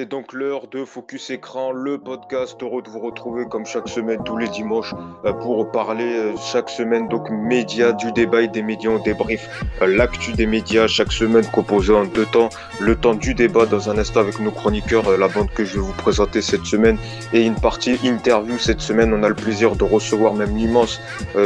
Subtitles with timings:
[0.00, 2.56] C'est donc l'heure de Focus Écran, le podcast.
[2.62, 4.94] Heureux de vous retrouver comme chaque semaine, tous les dimanches,
[5.26, 8.92] euh, pour parler euh, chaque semaine donc médias, du débat et des médias.
[8.92, 9.46] On débrief
[9.82, 12.48] euh, l'actu des médias chaque semaine composé en deux temps.
[12.80, 15.82] Le temps du débat dans un instant avec nos chroniqueurs, la bande que je vais
[15.82, 16.96] vous présenter cette semaine
[17.34, 19.12] et une partie interview cette semaine.
[19.12, 20.98] On a le plaisir de recevoir, même l'immense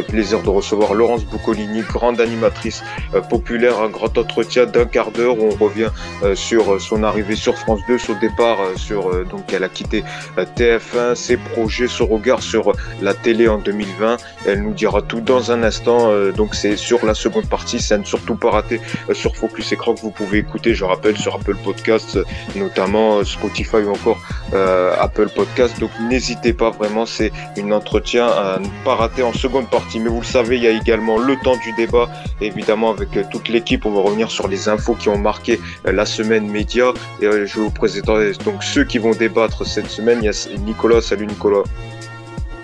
[0.06, 2.84] plaisir de recevoir Laurence Boccolini, grande animatrice
[3.28, 5.90] populaire, un grand entretien d'un quart d'heure où on revient
[6.34, 10.04] sur son arrivée sur France 2, départ euh, sur euh, donc elle a quitté
[10.38, 14.18] euh, TF1, ses projets, son regard sur la télé en 2020.
[14.46, 16.12] Elle nous dira tout dans un instant.
[16.36, 18.80] donc c'est sur la seconde partie, ça ne surtout pas rater
[19.12, 20.74] sur Focus Écran que vous pouvez écouter.
[20.74, 22.18] Je rappelle sur Apple Podcasts,
[22.56, 24.20] notamment Spotify ou encore
[24.52, 25.80] Apple Podcasts.
[25.80, 30.00] Donc n'hésitez pas vraiment, c'est une entretien à ne pas rater en seconde partie.
[30.00, 33.48] Mais vous le savez, il y a également le temps du débat, évidemment avec toute
[33.48, 33.86] l'équipe.
[33.86, 36.92] On va revenir sur les infos qui ont marqué la semaine média.
[37.20, 41.00] Et je vous présenter donc ceux qui vont débattre cette semaine, il y a Nicolas.
[41.00, 41.62] Salut Nicolas.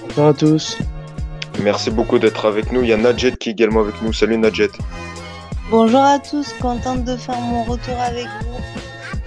[0.08, 0.78] Bonjour à tous.
[1.62, 2.82] Merci beaucoup d'être avec nous.
[2.82, 4.12] Il y a Nadjet qui est également avec nous.
[4.12, 4.70] Salut Nadjet.
[5.70, 8.60] Bonjour à tous, contente de faire mon retour avec vous.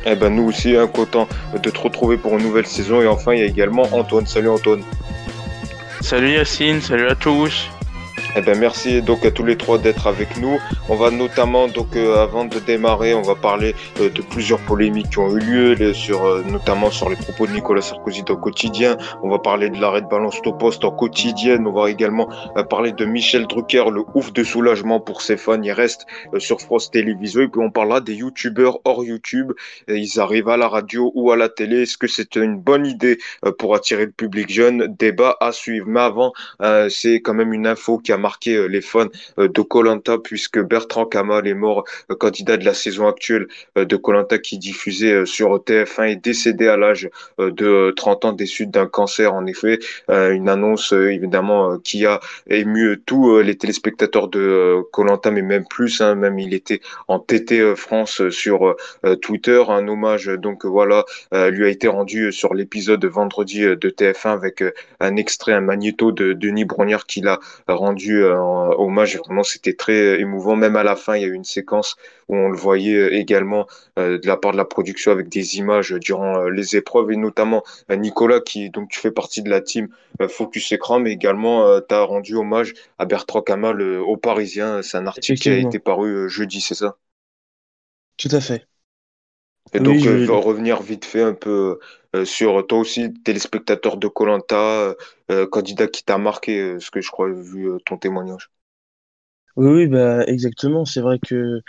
[0.05, 3.01] Eh ben nous aussi, hein, content de te retrouver pour une nouvelle saison.
[3.01, 4.25] Et enfin, il y a également Antoine.
[4.25, 4.83] Salut Antoine.
[6.01, 7.69] Salut Yacine, salut à tous.
[8.35, 10.59] Eh ben merci donc à tous les trois d'être avec nous.
[10.89, 15.11] On va notamment donc euh, avant de démarrer, on va parler euh, de plusieurs polémiques
[15.11, 18.97] qui ont eu lieu, sur euh, notamment sur les propos de Nicolas Sarkozy dans quotidien.
[19.21, 21.67] On va parler de l'arrêt de balance poste en quotidienne.
[21.67, 22.27] On va également
[22.71, 25.61] parler de Michel Drucker, le ouf de soulagement pour ses fans.
[25.61, 26.07] Il reste
[26.39, 29.51] sur France Télévisions et puis on parlera des youtubeurs hors YouTube.
[29.87, 31.83] Ils arrivent à la radio ou à la télé.
[31.83, 33.19] Est-ce que c'est une bonne idée
[33.59, 34.87] pour attirer le public jeune?
[34.97, 35.85] Débat à suivre.
[35.87, 36.33] Mais avant,
[36.89, 40.59] c'est quand même une info qui a marqué euh, les fans euh, de Colanta puisque
[40.59, 45.57] Bertrand Kamal est mort euh, candidat de la saison actuelle de Colanta qui diffusait sur
[45.57, 49.33] TF1 est décédé à l'âge de 30 ans des suites d'un cancer.
[49.33, 49.79] En effet
[50.09, 56.15] une annonce évidemment qui a ému tous les téléspectateurs de Colanta mais même plus hein,
[56.15, 58.75] même il était en TT France sur
[59.21, 59.61] Twitter.
[59.67, 61.03] Un hommage donc voilà
[61.33, 64.63] lui a été rendu sur l'épisode vendredi de TF1 avec
[64.99, 68.37] un extrait un magnéto de Denis Brognard qui l'a rendu euh,
[68.77, 69.17] hommage.
[69.17, 70.55] Vraiment, c'était très émouvant.
[70.55, 71.95] Même à la fin, il y a eu une séquence
[72.27, 75.57] où on le voyait euh, également euh, de la part de la production avec des
[75.57, 79.87] images durant les épreuves et notamment Nicolas qui donc tu fais partie de la team
[80.29, 84.81] Focus Écran, mais également tu as rendu hommage à Bertrand Kamal au Parisien.
[84.81, 86.97] C'est un article qui a été paru jeudi, c'est ça?
[88.17, 88.65] Tout à fait.
[89.73, 91.79] Et donc, je vais revenir vite fait un peu
[92.25, 94.95] sur toi aussi, téléspectateur de Colanta,
[95.31, 98.51] euh, candidat qui t'a marqué, euh, ce que je crois, vu euh, ton témoignage.
[99.55, 100.85] Oui, oui, bah, exactement.
[100.85, 101.61] C'est vrai que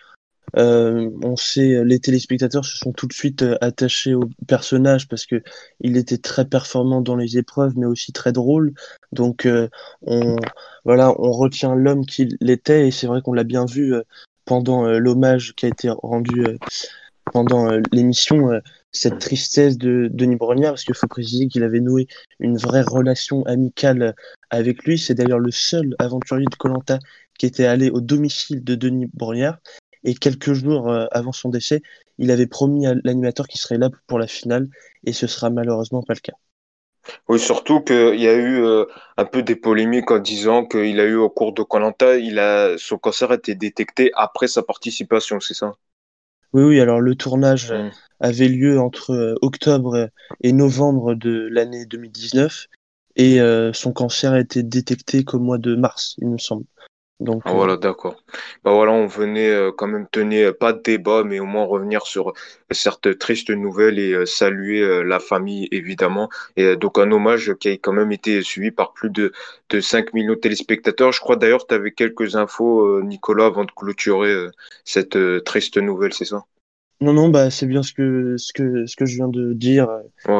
[0.57, 5.43] on sait, les téléspectateurs se sont tout de suite attachés au personnage parce que
[5.81, 8.73] il était très performant dans les épreuves, mais aussi très drôle.
[9.11, 9.49] Donc,
[10.03, 10.37] on,
[10.85, 13.95] voilà, on retient l'homme qu'il était et c'est vrai qu'on l'a bien vu
[14.45, 16.45] pendant l'hommage qui a été rendu
[17.33, 18.51] pendant l'émission
[18.95, 22.07] cette tristesse de Denis Brognard, parce qu'il faut préciser qu'il avait noué
[22.39, 24.15] une vraie relation amicale
[24.51, 24.99] avec lui.
[24.99, 26.99] C'est d'ailleurs le seul aventurier de Colanta
[27.39, 29.59] qui était allé au domicile de Denis Brognard.
[30.05, 31.83] Et quelques jours euh, avant son décès,
[32.19, 34.69] il avait promis à l'animateur qu'il serait là pour la finale,
[35.05, 36.35] et ce sera malheureusement pas le cas.
[37.29, 38.85] Oui, surtout qu'il y a eu euh,
[39.17, 42.77] un peu des polémiques en disant qu'il a eu au cours de Colanta, il a
[42.79, 45.73] son cancer a été détecté après sa participation, c'est ça?
[46.55, 46.81] Oui, oui.
[46.81, 50.09] Alors le tournage mmh avait lieu entre euh, octobre
[50.41, 52.69] et novembre de l'année 2019
[53.17, 56.65] et euh, son cancer a été détecté qu'au mois de mars, il me semble.
[57.25, 58.23] Donc, ah, voilà, d'accord.
[58.65, 62.07] Bah voilà, on venait euh, quand même tenir pas de débat, mais au moins revenir
[62.07, 62.35] sur
[62.71, 66.29] cette triste nouvelle et saluer la famille, évidemment.
[66.57, 69.33] Et donc un hommage qui a quand même été suivi par plus de,
[69.71, 71.13] de 5 millions de téléspectateurs.
[71.13, 74.49] Je crois d'ailleurs que tu avais quelques infos, Nicolas, avant de clôturer
[74.85, 76.45] cette triste nouvelle, c'est ça?
[77.01, 79.89] Non, non, bah, c'est bien ce que, ce, que, ce que je viens de dire,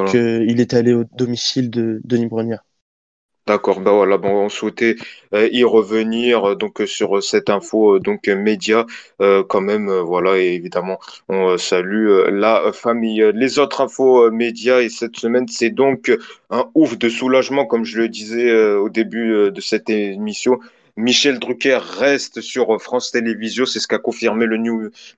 [0.07, 2.65] qu'il était allé au domicile de Denis Brognard.
[3.47, 4.97] D'accord, bah voilà, bon, on souhaitait
[5.35, 8.87] euh, y revenir euh, donc sur cette info euh, donc média
[9.19, 10.99] quand même voilà et évidemment
[11.29, 13.23] on salue la famille.
[13.35, 16.11] Les autres infos médias et cette semaine c'est donc
[16.51, 20.59] un ouf de soulagement comme je le disais au début de cette émission
[20.97, 23.67] Michel Drucker reste sur France Télévisions.
[23.67, 24.57] C'est ce qu'a confirmé le,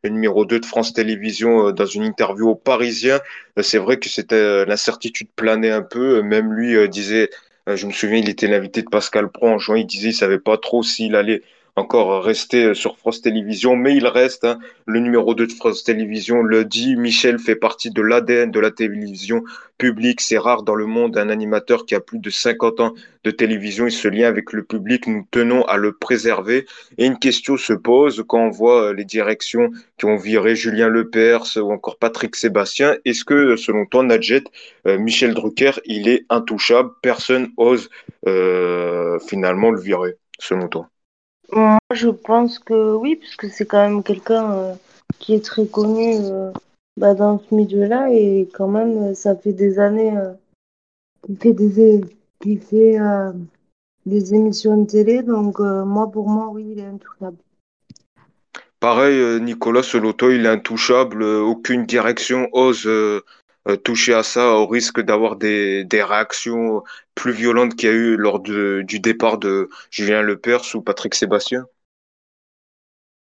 [0.04, 3.20] numéro 2 de France Télévisions euh, dans une interview au Parisien.
[3.58, 6.22] Euh, c'est vrai que c'était euh, l'incertitude planait un peu.
[6.22, 7.28] Même lui disait,
[7.74, 9.78] je me souviens, il était l'invité de Pascal Pro en juin.
[9.78, 11.42] Il disait, il savait pas trop s'il allait
[11.76, 16.42] encore rester sur France Télévisions, mais il reste hein, le numéro 2 de France Télévisions
[16.42, 16.96] le dit.
[16.96, 19.44] Michel fait partie de l'ADN de la télévision
[19.76, 20.22] publique.
[20.22, 22.94] C'est rare dans le monde un animateur qui a plus de 50 ans
[23.24, 23.86] de télévision.
[23.86, 25.06] Il se lien avec le public.
[25.06, 26.64] Nous tenons à le préserver.
[26.96, 31.58] Et une question se pose quand on voit les directions qui ont viré Julien Lepers
[31.58, 32.96] ou encore Patrick Sébastien.
[33.04, 34.44] Est-ce que, selon toi, Nadjet,
[34.86, 36.88] euh, Michel Drucker, il est intouchable?
[37.02, 37.90] Personne ose
[38.26, 40.88] euh, finalement le virer, selon toi
[41.52, 44.74] Moi, je pense que oui, puisque c'est quand même quelqu'un euh,
[45.18, 46.18] qui est très connu
[46.96, 50.14] bah, dans ce milieu-là et quand même, ça fait des années
[51.24, 52.00] qu'il fait des,
[52.40, 52.98] qu'il fait,
[54.06, 55.22] des émissions de télé.
[55.22, 57.36] Donc, moi, pour moi, oui, il est intouchable.
[58.80, 61.22] Pareil, Nicolas, selon toi, il est intouchable.
[61.22, 62.88] Aucune direction ose
[63.84, 66.82] toucher à ça au risque d'avoir des, des réactions
[67.14, 71.14] plus violentes qu'il y a eu lors de, du départ de Julien Lepers ou Patrick
[71.14, 71.66] Sébastien?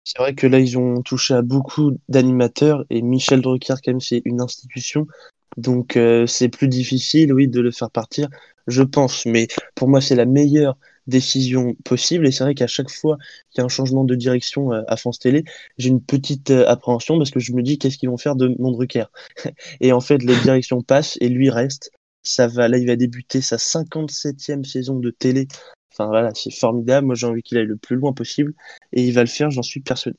[0.04, 4.00] C'est vrai que là, ils ont touché à beaucoup d'animateurs et Michel Drucker, quand même,
[4.02, 5.08] c'est une institution.
[5.58, 8.30] Donc, euh, c'est plus difficile, oui, de le faire partir,
[8.68, 9.26] je pense.
[9.26, 12.28] Mais pour moi, c'est la meilleure décision possible.
[12.28, 13.18] Et c'est vrai qu'à chaque fois
[13.52, 15.44] qu'il y a un changement de direction euh, à France Télé,
[15.78, 18.56] j'ai une petite euh, appréhension parce que je me dis qu'est-ce qu'ils vont faire de
[18.60, 19.06] mon Drucker?
[19.82, 21.92] et en fait, les directions passent et lui reste.
[22.24, 25.48] Ça va, là, il va débuter sa 57e saison de télé.
[25.94, 27.08] Enfin voilà, c'est formidable.
[27.08, 28.54] Moi, j'ai envie qu'il aille le plus loin possible
[28.92, 30.18] et il va le faire, j'en suis persuadé.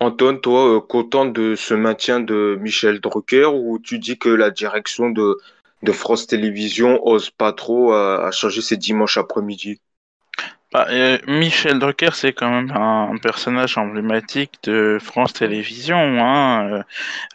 [0.00, 4.50] Antoine, toi, euh, content de ce maintien de Michel Drucker ou tu dis que la
[4.50, 5.38] direction de
[5.82, 9.80] de France Télévisions ose pas trop à, changer ses dimanches après-midi?
[10.76, 16.22] Bah, euh, Michel Drucker, c'est quand même un, personnage emblématique de France Télévisions.
[16.22, 16.68] Hein.
[16.70, 16.82] Euh,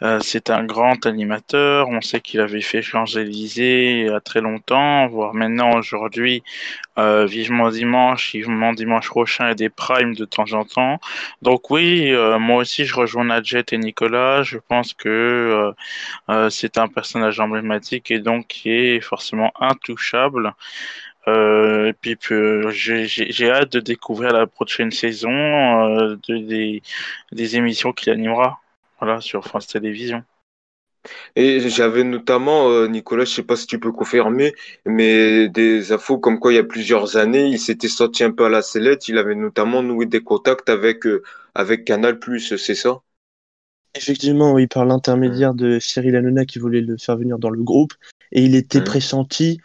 [0.02, 1.88] euh, c'est un grand animateur.
[1.88, 6.44] On sait qu'il avait fait Champs-Élysées il y a très longtemps, voire maintenant aujourd'hui,
[6.96, 11.00] vivement dimanche, vivement dimanche prochain et des primes de temps en temps.
[11.40, 14.42] Donc oui, moi aussi je rejoins Nadjet et Nicolas.
[14.44, 15.72] Je pense que
[16.50, 20.54] c'est un personnage emblématique et donc qui est forcément intouchable.
[21.28, 22.16] Euh, et puis
[22.70, 26.82] j'ai hâte de découvrir la prochaine saison euh, de, des,
[27.30, 28.60] des émissions qu'il animera
[28.98, 30.24] voilà, sur France Télévisions.
[31.34, 34.52] Et j'avais notamment, euh, Nicolas, je sais pas si tu peux confirmer,
[34.86, 38.44] mais des infos comme quoi il y a plusieurs années, il s'était sorti un peu
[38.44, 41.02] à la sellette, il avait notamment noué des contacts avec,
[41.56, 43.00] avec Canal+, c'est ça?
[43.94, 47.94] Effectivement, oui, par l'intermédiaire de Cyril Hanouna qui voulait le faire venir dans le groupe,
[48.30, 48.84] et il était mmh.
[48.84, 49.60] pressenti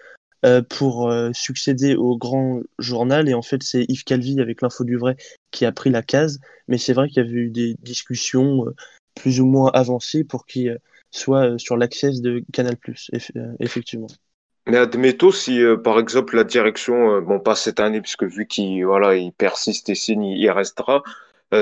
[0.46, 3.28] euh, pour euh, succéder au grand journal.
[3.28, 5.18] Et en fait, c'est Yves Calvi avec l'info du vrai
[5.50, 6.40] qui a pris la case.
[6.68, 8.76] Mais c'est vrai qu'il y avait eu des discussions euh,
[9.16, 10.78] plus ou moins avancées pour qu'il
[11.10, 12.76] soit sur l'accès de Canal+,
[13.60, 14.06] effectivement.
[14.68, 19.16] Mais admettons si, par exemple, la direction, bon, pas cette année, puisque vu qu'il voilà,
[19.16, 21.02] il persiste et signe, il restera.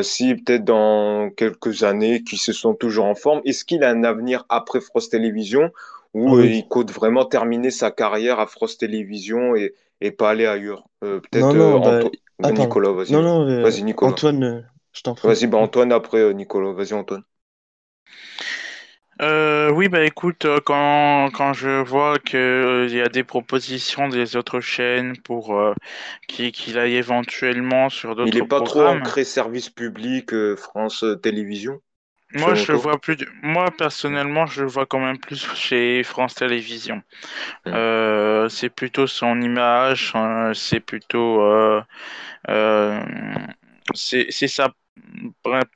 [0.02, 4.04] si peut-être dans quelques années, qui se sont toujours en forme, est-ce qu'il a un
[4.04, 5.72] avenir après France Télévisions
[6.16, 10.46] où ah il compte vraiment terminer sa carrière à France Télévisions et, et pas aller
[10.46, 10.86] ailleurs.
[11.04, 12.10] Euh, peut-être euh, bah,
[12.40, 13.12] bah, Nicolas, vas-y.
[13.12, 14.14] Non, non, euh, vas-y Nicolas.
[14.14, 15.28] Antoine, je t'en prie.
[15.28, 16.72] Vas-y, bah, Antoine après Nicolas.
[16.72, 17.24] Vas-y Antoine.
[19.20, 25.18] oui, bah écoute, quand, quand je vois qu'il y a des propositions des autres chaînes
[25.22, 25.54] pour
[26.30, 31.82] qu'il aille éventuellement sur d'autres Il n'est pas trop ancré service public France Télévisions
[32.36, 33.18] moi, je vois plus.
[33.42, 37.02] Moi, personnellement, je le vois quand même plus chez France Télévisions.
[37.68, 40.14] Euh, c'est plutôt son image,
[40.54, 41.42] c'est plutôt.
[41.42, 41.82] Euh,
[42.50, 43.02] euh,
[43.94, 44.74] c'est sa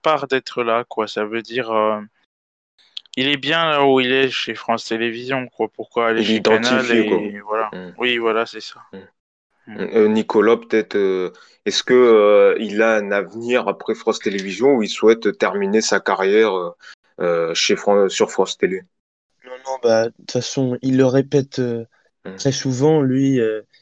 [0.03, 1.07] part d'être là, quoi.
[1.07, 1.71] Ça veut dire.
[3.15, 5.69] il est bien là où il est chez France Télévisions, quoi.
[5.69, 7.69] Pourquoi aller chez Canal et voilà.
[7.73, 7.93] Hmm.
[7.97, 8.81] Oui, voilà, c'est ça.
[8.91, 8.99] Hmm.
[9.77, 11.31] Euh, Nicolas, peut-être, euh,
[11.65, 15.99] est-ce que euh, il a un avenir après France Télévisions ou il souhaite terminer sa
[15.99, 16.73] carrière
[17.53, 17.75] chez
[18.07, 18.81] sur France Télé?
[19.45, 22.35] Non, non, bah de toute façon, il le répète mmh.
[22.37, 23.01] très souvent.
[23.01, 23.39] Lui,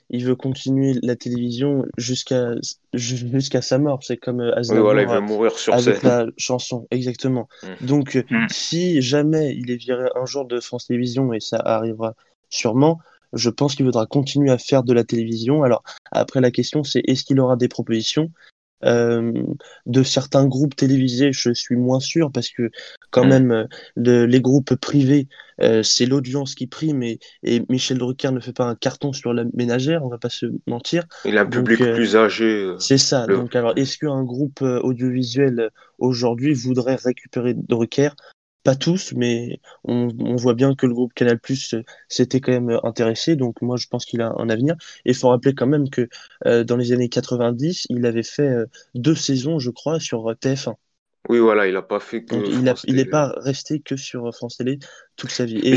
[0.10, 2.56] il veut continuer la télévision jusqu'à
[2.94, 4.04] jusqu'à sa mort.
[4.04, 7.48] C'est comme oui, voilà, il veut mourir sur avec la chanson, exactement.
[7.64, 7.86] Mmh.
[7.86, 8.48] Donc, mmh.
[8.50, 12.16] si jamais il est viré un jour de France Télévisions et ça arrivera
[12.50, 13.00] sûrement
[13.34, 15.64] je pense qu'il voudra continuer à faire de la télévision.
[15.64, 18.32] Alors après la question c'est est-ce qu'il aura des propositions?
[18.86, 19.34] Euh,
[19.88, 22.70] de certains groupes télévisés, je suis moins sûr parce que
[23.10, 23.30] quand mm.
[23.30, 23.68] même
[23.98, 25.28] euh, les groupes privés,
[25.62, 29.34] euh, c'est l'audience qui prime et, et, Michel Drucker ne fait pas un carton sur
[29.34, 31.06] la ménagère, on va pas se mentir.
[31.26, 32.76] Il a un public plus âgé.
[32.78, 33.26] c'est ça.
[33.26, 38.10] Donc alors, est-ce qu'un groupe audiovisuel aujourd'hui voudrait récupérer Drucker?
[38.68, 41.74] Pas tous, mais on, on, voit bien que le groupe Canal Plus
[42.10, 43.38] s'était quand même intéressé.
[43.38, 44.76] Donc moi, je pense qu'il a un avenir.
[45.06, 46.10] Et il faut rappeler quand même que
[46.44, 48.54] dans les années 90, il avait fait
[48.94, 50.76] deux saisons, je crois, sur TF1.
[51.30, 52.36] Oui, voilà, il n'a pas fait que.
[52.86, 54.80] il n'est pas resté que sur France Télé
[55.16, 55.60] toute sa vie.
[55.64, 55.76] Et,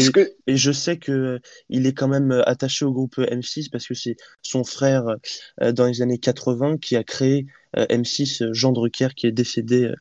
[0.48, 4.16] et je sais que il est quand même attaché au groupe M6 parce que c'est
[4.42, 5.04] son frère
[5.60, 9.92] dans les années 80 qui a créé M6, Jean Drucker, qui est décédé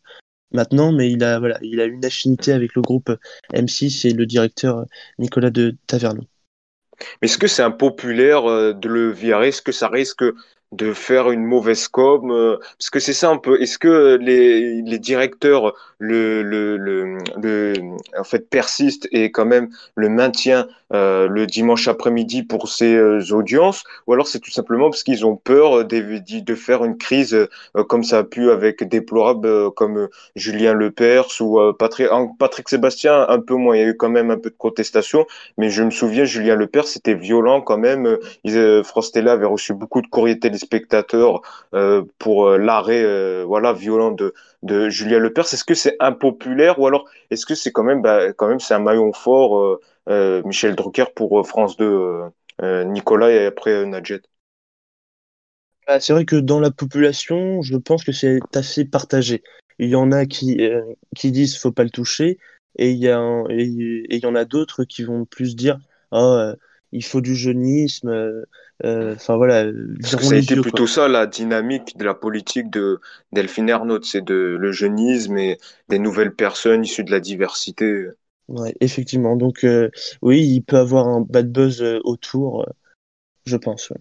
[0.52, 3.16] maintenant, mais il a, voilà, il a une affinité avec le groupe
[3.54, 4.86] M6 et le directeur
[5.18, 6.26] Nicolas de Taverneau.
[7.22, 8.44] Mais est-ce que c'est impopulaire
[8.76, 9.50] de le virer?
[9.50, 10.24] Est-ce que ça risque
[10.72, 14.82] de faire une mauvaise com euh, parce que c'est ça un peu est-ce que les,
[14.84, 17.74] les directeurs le, le, le, le,
[18.18, 23.22] en fait persistent et quand même le maintien euh, le dimanche après-midi pour ces euh,
[23.32, 27.34] audiences ou alors c'est tout simplement parce qu'ils ont peur de, de faire une crise
[27.34, 32.08] euh, comme ça a pu avec déplorables comme Julien Lepers ou Patrick,
[32.40, 33.76] Patrick Sébastien un peu moins.
[33.76, 35.26] Il y a eu quand même un peu de protestation
[35.58, 38.18] mais je me souviens Julien Lepers c'était violent quand même.
[38.44, 41.42] Ils, Frostella avait reçu beaucoup de courriers téléspectateurs
[42.18, 45.54] pour l'arrêt voilà violent de de Julien Lepers.
[45.54, 48.74] Est-ce que c'est impopulaire ou alors est-ce que c'est quand même, bah, quand même, c'est
[48.74, 52.24] un maillon fort, euh, euh, Michel Drucker pour euh, France 2,
[52.86, 54.22] Nicolas et après Nadjet
[55.88, 59.44] bah, C'est vrai que dans la population, je pense que c'est assez partagé.
[59.78, 60.60] Il y en a qui,
[61.16, 62.38] qui disent faut pas le toucher
[62.78, 65.80] et il y, a il y en a d'autres qui vont plus dire
[66.12, 66.52] oh,
[66.92, 68.44] il faut du jeunisme.
[68.86, 69.70] Euh, enfin voilà.
[70.02, 73.00] ça a été plutôt ça la dynamique de la politique de
[73.34, 75.58] Delphine Ernaud, c'est de le jeunisme et
[75.90, 78.08] des nouvelles personnes issues de la diversité.
[78.48, 79.36] Ouais, effectivement.
[79.36, 79.90] Donc euh,
[80.22, 82.66] oui, il peut avoir un bad buzz euh, autour,
[83.46, 83.92] je pense.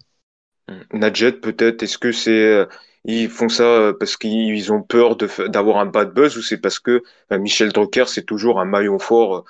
[0.93, 1.83] Nadjet peut-être.
[1.83, 2.65] Est-ce que c'est
[3.05, 7.03] ils font ça parce qu'ils ont peur d'avoir un bad buzz ou c'est parce que
[7.31, 9.45] Michel Drucker c'est toujours un maillon fort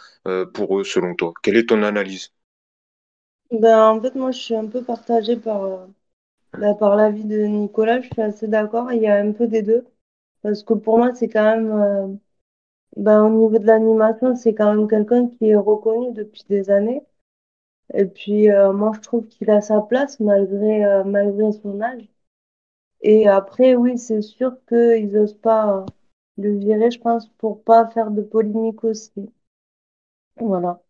[0.53, 1.33] pour eux selon toi?
[1.43, 2.31] Quelle est ton analyse?
[3.51, 5.85] Ben, en fait, moi, je suis un peu partagée par, euh,
[6.53, 8.01] ben, par l'avis de Nicolas.
[8.01, 8.93] Je suis assez d'accord.
[8.93, 9.85] Il y a un peu des deux.
[10.43, 12.07] Parce que pour moi, c'est quand même, euh,
[12.97, 17.03] ben, au niveau de l'animation, c'est quand même quelqu'un qui est reconnu depuis des années.
[17.95, 22.09] Et puis, euh, moi, je trouve qu'il a sa place malgré, malgré son âge.
[23.01, 25.85] Et après, oui, c'est sûr qu'ils n'osent pas
[26.37, 29.29] le virer, je pense, pour pas faire de polémique aussi.
[30.37, 30.81] Voilà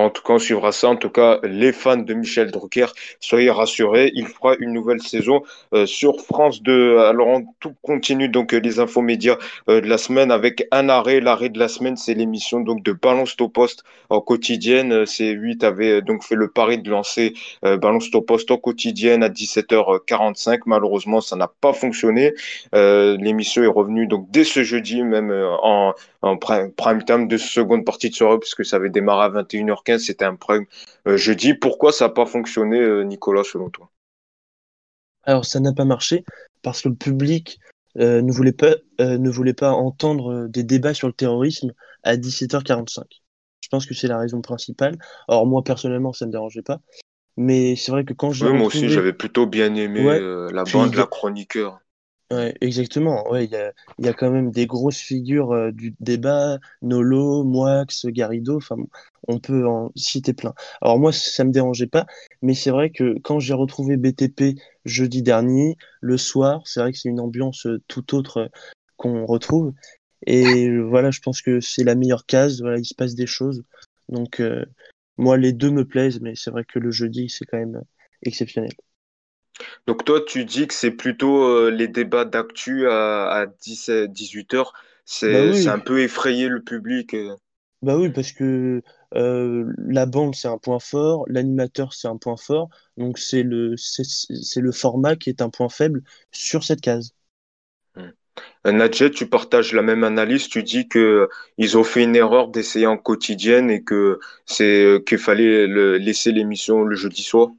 [0.00, 0.88] en tout cas, on suivra ça.
[0.88, 2.86] En tout cas, les fans de Michel Drucker,
[3.20, 5.42] soyez rassurés, il fera une nouvelle saison
[5.74, 6.98] euh, sur France 2.
[6.98, 9.36] Alors, on tout continue donc les infos médias
[9.68, 11.20] euh, de la semaine avec un arrêt.
[11.20, 15.04] L'arrêt de la semaine, c'est l'émission donc de Balance au poste en quotidienne.
[15.04, 17.34] C8 avait donc fait le pari de lancer
[17.64, 20.60] euh, Balance au poste en quotidienne à 17h45.
[20.66, 22.34] Malheureusement, ça n'a pas fonctionné.
[22.72, 25.30] l'émission est revenue donc dès ce jeudi, même
[25.62, 26.72] en, en prime,
[27.04, 30.66] time de seconde partie de soirée, puisque ça avait démarré à 21h15, c'était un prime
[31.06, 31.54] euh, jeudi.
[31.54, 33.90] Pourquoi ça n'a pas fonctionné, euh, Nicolas, selon toi?
[35.24, 36.24] Alors, ça n'a pas marché
[36.62, 37.58] parce que le public
[37.98, 41.72] euh, ne, voulait pas, ne voulait pas entendre des débats sur le terrorisme
[42.04, 43.02] à 17h45.
[43.60, 44.98] Je pense que c'est la raison principale.
[45.28, 46.80] Alors, moi, personnellement, ça ne me dérangeait pas.
[47.36, 48.46] Mais c'est vrai que quand j'ai.
[48.46, 50.02] Oui, moi aussi, j'avais plutôt bien aimé
[50.52, 51.80] la bande, la chroniqueur.
[52.32, 53.30] Ouais, exactement.
[53.30, 57.44] Ouais, il y a, y a quand même des grosses figures euh, du débat, Nolo,
[57.44, 58.76] Moix, Garrido, enfin,
[59.28, 60.54] on peut en citer plein.
[60.80, 62.06] Alors moi, ça me dérangeait pas,
[62.40, 66.98] mais c'est vrai que quand j'ai retrouvé BTP jeudi dernier, le soir, c'est vrai que
[66.98, 68.48] c'est une ambiance euh, tout autre euh,
[68.96, 69.74] qu'on retrouve.
[70.26, 72.62] Et voilà, je pense que c'est la meilleure case.
[72.62, 73.64] Voilà, il se passe des choses.
[74.08, 74.40] Donc,
[75.18, 77.82] moi, les deux me plaisent, mais c'est vrai que le jeudi, c'est quand même
[78.22, 78.70] exceptionnel.
[79.86, 84.72] Donc toi, tu dis que c'est plutôt euh, les débats d'actu à, à 18 heures.
[85.04, 87.14] C'est bah un peu effrayé le public.
[87.14, 87.34] Euh.
[87.82, 88.82] Bah oui, parce que
[89.14, 92.68] euh, la bande, c'est un point fort, l'animateur, c'est un point fort.
[92.96, 97.12] Donc c'est le, c'est le format qui est un point faible sur cette case.
[98.64, 100.48] Nadjet, tu partages la même analyse.
[100.48, 101.28] Tu dis que
[101.58, 105.66] ils ont fait une erreur d'essayer en quotidienne et que c'est qu'il fallait
[105.98, 107.50] laisser l'émission le jeudi soir.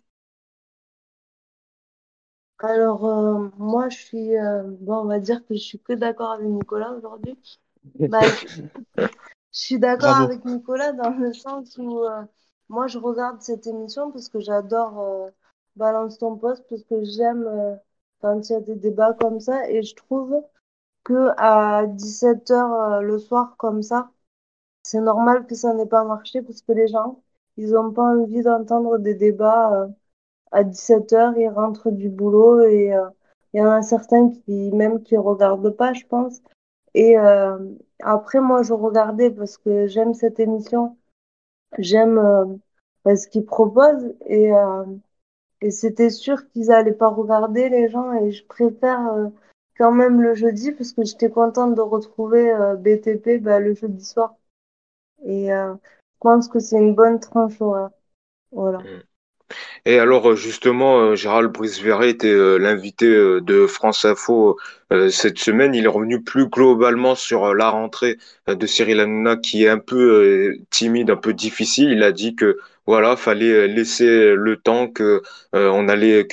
[2.64, 6.32] Alors, euh, moi, je suis, euh, bon, on va dire que je suis que d'accord
[6.32, 7.38] avec Nicolas aujourd'hui.
[8.00, 8.22] Bah,
[8.98, 9.08] je,
[9.52, 12.24] suis d'accord avec Nicolas dans le sens où euh,
[12.70, 15.32] moi, je regarde cette émission parce que j'adore
[15.76, 17.80] Balance ton poste, parce que j'aime
[18.22, 20.42] quand il y a des débats comme ça et je trouve
[21.04, 24.10] que à 17h le soir comme ça,
[24.84, 27.22] c'est normal que ça n'ait pas marché parce que les gens,
[27.58, 29.90] ils n'ont pas envie d'entendre des débats
[30.54, 33.10] à 17h, ils rentrent du boulot et euh,
[33.54, 36.42] il y en a certains qui même qui regardent pas, je pense.
[36.94, 37.58] Et euh,
[38.02, 40.98] après, moi, je regardais parce que j'aime cette émission.
[41.80, 44.86] J'aime euh, ce qu'ils proposent et, euh,
[45.62, 49.28] et c'était sûr qu'ils allaient pas regarder les gens et je préfère euh,
[49.78, 54.36] quand même le jeudi parce que j'étais contente de retrouver BTP bah, le jeudi soir.
[55.26, 55.76] Et je
[56.20, 57.90] pense que c'est une bonne tranche horaire.
[58.52, 58.80] Voilà.
[58.80, 59.04] Mm.
[59.86, 64.58] Et alors euh, justement, euh, Gérald Brice-Verret était euh, l'invité de France Info
[65.10, 65.74] cette semaine.
[65.74, 68.18] Il est revenu plus globalement sur la rentrée
[68.48, 71.90] de Cyril Hanouna qui est un peu timide, un peu difficile.
[71.90, 75.22] Il a dit que voilà, fallait euh, laisser le temps que
[75.56, 76.26] euh, on allait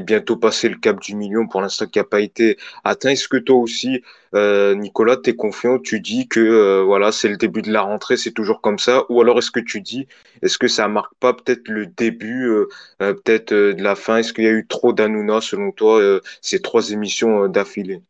[0.00, 3.10] bientôt passer le cap du million pour l'instant qui n'a pas été atteint.
[3.10, 4.02] Est-ce que toi aussi,
[4.34, 5.78] euh, Nicolas, t'es confiant?
[5.78, 9.04] Tu dis que euh, voilà, c'est le début de la rentrée, c'est toujours comme ça,
[9.10, 10.06] ou alors est-ce que tu dis,
[10.42, 12.68] est-ce que ça marque pas peut-être le début, euh,
[13.02, 14.18] euh, peut-être euh, de la fin?
[14.18, 18.02] Est-ce qu'il y a eu trop d'Hanouna selon toi euh, ces trois émissions euh, d'affilée?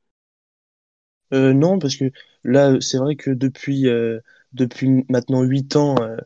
[1.32, 2.10] Euh, non, parce que
[2.44, 4.20] là, c'est vrai que depuis, euh,
[4.52, 6.16] depuis maintenant 8 ans euh,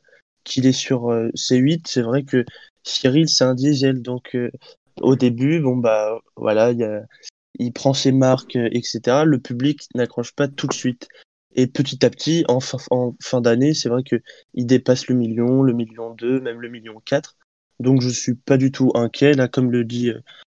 [0.44, 2.44] qu'il est sur euh, C8, c'est vrai que
[2.84, 4.02] Cyril, c'est un diesel.
[4.02, 4.50] Donc, euh,
[5.00, 6.86] au début, bon, bah, voilà, il y
[7.60, 9.24] il prend ses marques, euh, etc.
[9.24, 11.08] Le public n'accroche pas tout de suite.
[11.56, 14.16] Et petit à petit, en fin, d'année, c'est vrai que
[14.54, 17.36] il dépasse le million, le million 2, même le million 4.
[17.80, 19.34] Donc, je suis pas du tout inquiet.
[19.34, 20.12] Là, comme le dit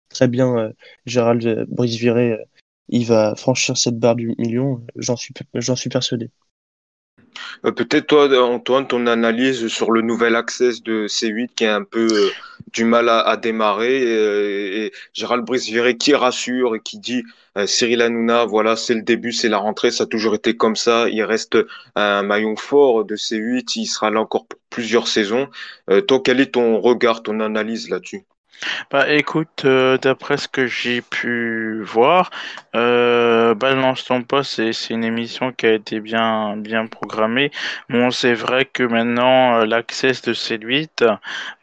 [0.09, 0.71] très bien
[1.05, 2.37] Gérald Brice-Viré,
[2.89, 4.83] il va franchir cette barre du million.
[4.95, 6.31] J'en suis, j'en suis persuadé.
[7.65, 11.83] Euh, Peut-être toi, Antoine, ton analyse sur le nouvel Access de C8 qui a un
[11.83, 12.29] peu euh,
[12.73, 17.23] du mal à, démarrer et, et Gérald Brice-Viret qui rassure et qui dit
[17.57, 20.75] euh, Cyril Hanouna, voilà, c'est le début, c'est la rentrée, ça a toujours été comme
[20.75, 21.57] ça, il reste
[21.95, 25.47] un maillon fort de C8, il sera là encore pour plusieurs saisons.
[25.89, 28.25] Euh, toi, quel est ton regard, ton analyse là-dessus?
[28.91, 32.29] Bah écoute, euh, d'après ce que j'ai pu voir,
[32.75, 37.51] euh, Balance ton poste, c'est c'est une émission qui a été bien bien programmée.
[37.89, 41.03] Bon, c'est vrai que maintenant euh, l'access de C8,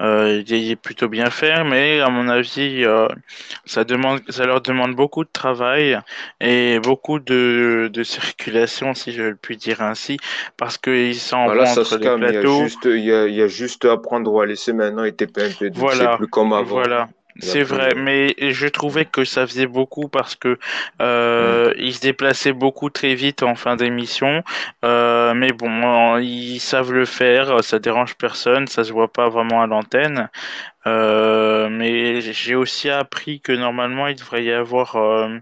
[0.01, 2.85] euh, il est il est plutôt bien fait, mais à mon avis,
[3.65, 5.99] ça demande ça leur demande beaucoup de travail
[6.41, 10.19] et beaucoup de de circulation, si je puis dire ainsi,
[10.57, 11.15] parce qu'ils
[11.45, 12.47] Voilà, s'envoient ça entre les calme, il y a plateaux.
[12.47, 15.15] juste, il y a, il y a juste à apprendre ou à laisser maintenant et
[15.15, 16.83] TPMP, donc c'est Voilà, plus comme avant.
[16.83, 17.09] voilà, A
[17.41, 20.59] c'est vrai, mais je trouvais mm, que ça faisait beaucoup parce que mm.
[21.03, 24.43] euh, ils se déplaçaient beaucoup très vite en fin d'émission.
[24.85, 29.63] Euh, mais bon, ils savent le faire, ça dérange personne, ça se voit pas vraiment
[29.63, 30.29] à l'antenne.
[30.87, 35.39] Euh, mais j'ai aussi appris que normalement il devrait y avoir euh,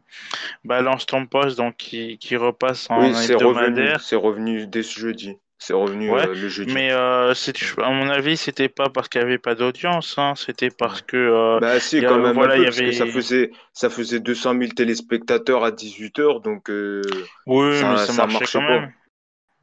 [0.64, 4.00] Balance ton poste, donc qui, qui repasse Oui, en c'est revenu, hebdomadaire.
[4.00, 5.37] c'est revenu dès ce jeudi.
[5.64, 6.75] C'est revenu Ouais, euh, le jeudi.
[6.75, 7.33] mais euh,
[7.79, 11.16] à mon avis, c'était pas parce qu'il y avait pas d'audience, hein, c'était parce que
[11.16, 13.12] euh, Bah si, quand a, même voilà, il peu, y parce que ça avait.
[13.12, 18.12] faisait ça faisait 200 000 téléspectateurs à 18 heures, donc euh, Oui, mais ça ça
[18.12, 18.81] ça marchait marchait quand pas.
[18.81, 18.92] même.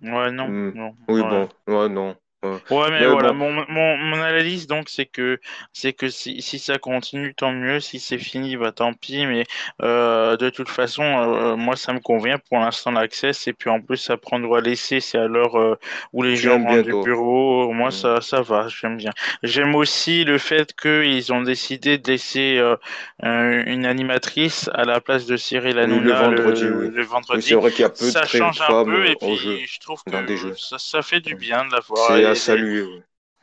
[0.01, 2.15] Ouais, non, non, Oui, bon, ouais, non.
[2.43, 2.59] Ouais.
[2.69, 5.39] Ouais, mais Mais voilà, bon, mon, mon, mon analyse, donc, c'est que,
[5.73, 7.79] c'est que si, si ça continue, tant mieux.
[7.79, 9.25] Si c'est fini, bah, tant pis.
[9.25, 9.45] Mais,
[9.81, 13.47] euh, de toute façon, euh, moi, ça me convient pour l'instant, l'access.
[13.47, 15.79] Et puis, en plus, ça prendre ou à laisser, c'est à l'heure, euh,
[16.13, 17.71] où les gens rentrent du bureau.
[17.73, 17.91] Moi, Hmm.
[17.91, 19.11] ça, ça va, j'aime bien.
[19.43, 22.75] J'aime aussi le fait qu'ils ont décidé de laisser, euh,
[23.23, 26.89] euh, une animatrice à la place de Cyril le Hanouna vendredi, le, oui.
[26.89, 27.55] le Oui, c'est vendredi.
[27.55, 29.05] vrai qu'il y a peu de Ça pré- change un peu.
[29.05, 31.39] euh, Et jeu, puis, je trouve que ça, ça fait du Hmm.
[31.39, 32.17] bien de la voir.
[32.31, 32.85] À saluer,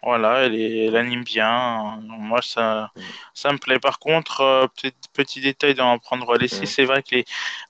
[0.03, 1.99] voilà, elle, est- elle anime bien.
[2.03, 2.93] Moi, ça,
[3.35, 3.81] ça me plaît.
[3.81, 7.25] Par contre, euh, petit, petit détail dans prendre à laisser, c'est vrai que les,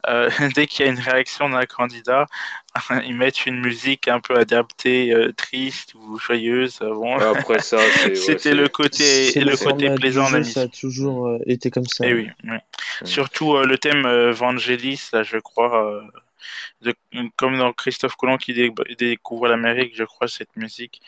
[0.08, 2.26] euh, dès qu'il y a une réaction d'un candidat,
[3.06, 6.78] ils mettent une musique un peu adaptée, euh, triste ou joyeuse.
[6.80, 11.38] Bon, Après ça, ouais, c'était le côté, C'est le côté plaisant jeu, ça a toujours
[11.46, 12.04] été comme ça.
[12.04, 12.14] Et ouais.
[12.14, 12.58] oui, oui.
[13.04, 16.02] Surtout euh, le thème euh, Vangelis, là, je crois, euh,
[16.82, 16.94] de-
[17.36, 21.00] comme dans Christophe Colomb qui dé- découvre l'Amérique, je crois, cette musique.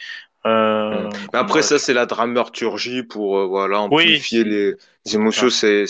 [0.47, 4.75] Euh, Mais après ça, c'est la dramaturgie pour euh, voilà Oui, amplifier les,
[5.13, 5.51] émotions.
[5.51, 5.87] C'est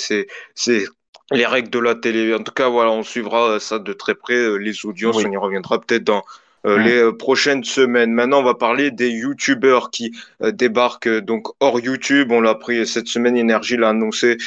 [1.30, 2.34] les règles de la télé.
[2.34, 4.34] En tout cas, voilà, on suivra ça de très près.
[4.34, 5.24] euh, Les audiences, Oui.
[5.26, 6.24] on y reviendra peut-être dans
[6.66, 8.12] euh, les euh, prochaines semaines.
[8.12, 12.32] Maintenant, on va parler des youtubeurs qui euh, débarquent donc hors YouTube.
[12.32, 13.36] On l'a appris cette semaine.
[13.36, 14.38] Énergie l'a annoncé.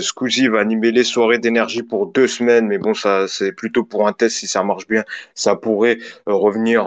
[0.00, 2.66] Squeezie va animer les soirées d'énergie pour deux semaines.
[2.66, 4.36] Mais bon, ça c'est plutôt pour un test.
[4.36, 6.84] Si ça marche bien, ça pourrait revenir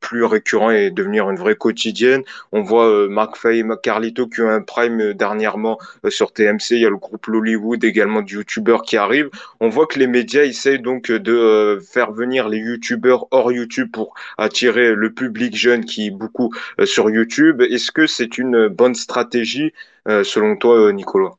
[0.00, 2.22] plus récurrent et devenir une vraie quotidienne.
[2.52, 6.72] On voit euh, McFly et Carlito qui ont un prime dernièrement sur TMC.
[6.72, 9.30] Il y a le groupe Lollywood également de youtubeurs qui arrivent.
[9.60, 14.14] On voit que les médias essayent donc de faire venir les youtubeurs hors YouTube pour
[14.38, 17.62] attirer le public jeune qui est beaucoup euh, sur YouTube.
[17.62, 19.72] Est-ce que c'est une bonne stratégie
[20.08, 21.30] euh, selon toi, euh, Nicolas?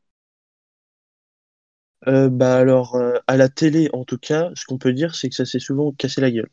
[2.08, 5.28] Euh, bah alors, euh, à la télé, en tout cas, ce qu'on peut dire, c'est
[5.28, 6.48] que ça s'est souvent cassé la gueule.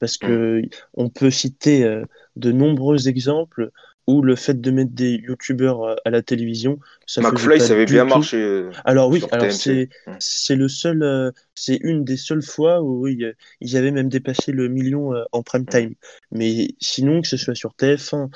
[0.00, 0.62] Parce que
[0.94, 2.04] on peut citer euh,
[2.36, 3.70] de nombreux exemples
[4.08, 7.84] où le fait de mettre des youtubeurs euh, à la télévision, ça McFly, ça avait
[7.84, 8.38] bien marché.
[8.38, 13.22] Euh, alors oui, alors c'est le seul, c'est une des seules fois où oui,
[13.60, 15.94] ils avaient même dépassé le million en prime time.
[16.32, 18.30] Mais sinon, que ce soit sur TF1,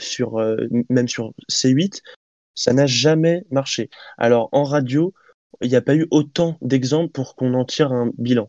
[0.00, 0.42] sur
[0.88, 2.00] même sur C8,
[2.54, 3.90] ça n'a jamais marché.
[4.18, 5.12] Alors en radio,
[5.60, 8.48] il n'y a pas eu autant d'exemples pour qu'on en tire un bilan.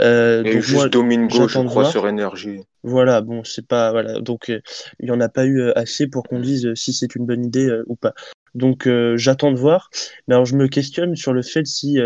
[0.00, 2.60] Euh, et juste Domingo, je crois, sur énergie.
[2.82, 4.60] Voilà, bon, c'est pas voilà, donc euh,
[5.00, 7.26] il y en a pas eu euh, assez pour qu'on dise euh, si c'est une
[7.26, 8.14] bonne idée ou pas.
[8.54, 9.88] Donc j'attends de voir.
[10.28, 11.98] Mais alors je me questionne sur le fait si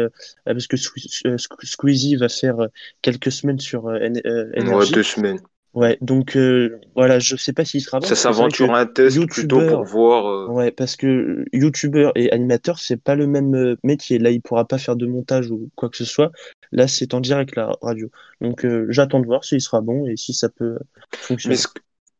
[0.44, 2.56] parce que Squeezie va faire
[3.02, 4.72] quelques semaines sur énergie.
[4.72, 5.40] Ouais, deux semaines.
[5.76, 8.06] Ouais, donc euh, voilà, je sais pas s'il sera bon.
[8.06, 10.26] Ça s'aventure un test plutôt pour voir.
[10.26, 14.18] Euh, ouais, parce que youtubeur et animateur, c'est pas le même métier.
[14.18, 16.32] Là, il pourra pas faire de montage ou quoi que ce soit.
[16.72, 18.08] Là, c'est en direct la radio.
[18.40, 20.78] Donc j'attends de voir s'il sera bon et si ça peut
[21.12, 21.56] fonctionner.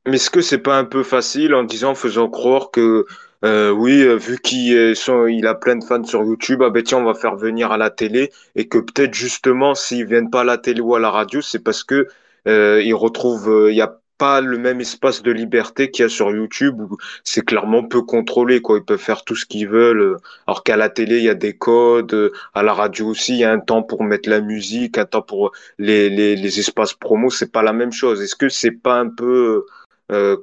[0.07, 3.07] Mais est-ce que c'est pas un peu facile en disant, faisant croire que
[3.43, 4.95] oui, vu qu'il
[5.29, 7.77] il a plein de fans sur YouTube, ah ben tiens, on va faire venir à
[7.77, 11.11] la télé et que peut-être justement s'ils viennent pas à la télé ou à la
[11.11, 12.07] radio, c'est parce que
[12.47, 16.07] euh, il retrouve, euh, il y a pas le même espace de liberté qu'il y
[16.07, 18.79] a sur YouTube où c'est clairement peu contrôlé quoi.
[18.79, 21.57] Ils peuvent faire tout ce qu'ils veulent alors qu'à la télé il y a des
[21.57, 25.05] codes à la radio aussi il y a un temps pour mettre la musique un
[25.07, 28.23] temps pour les espaces promo c'est pas la même chose.
[28.23, 29.67] Est-ce que c'est pas un peu
[30.13, 30.37] euh,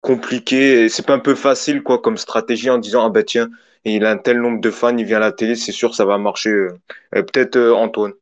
[0.00, 3.48] compliqué c'est pas un peu facile quoi comme stratégie en disant ah ben tiens
[3.84, 6.04] il a un tel nombre de fans il vient à la télé c'est sûr ça
[6.04, 6.72] va marcher euh,
[7.12, 8.12] peut-être Antoine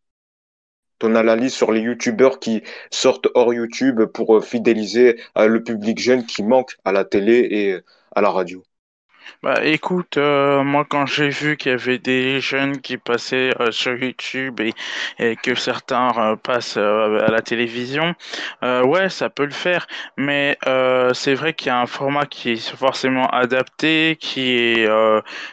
[0.99, 5.99] ton analyse sur les youtubeurs qui sortent hors YouTube pour euh, fidéliser euh, le public
[5.99, 7.77] jeune qui manque à la télé et
[8.15, 8.63] à la radio?
[9.43, 13.71] Bah écoute, euh, moi quand j'ai vu qu'il y avait des jeunes qui passaient euh,
[13.71, 18.15] sur YouTube et, que certains euh, passent à la télévision,
[18.63, 19.87] ouais ça peut le faire,
[20.17, 20.59] mais
[21.15, 24.89] c'est vrai qu'il y a un format qui est forcément adapté, qui est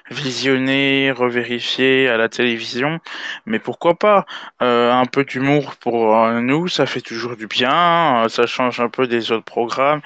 [0.10, 3.00] visionné, revérifié à la télévision,
[3.46, 4.26] mais pourquoi pas?
[4.60, 9.32] Un peu d'humour pour nous, ça fait toujours du bien, ça change un peu des
[9.32, 10.02] autres programmes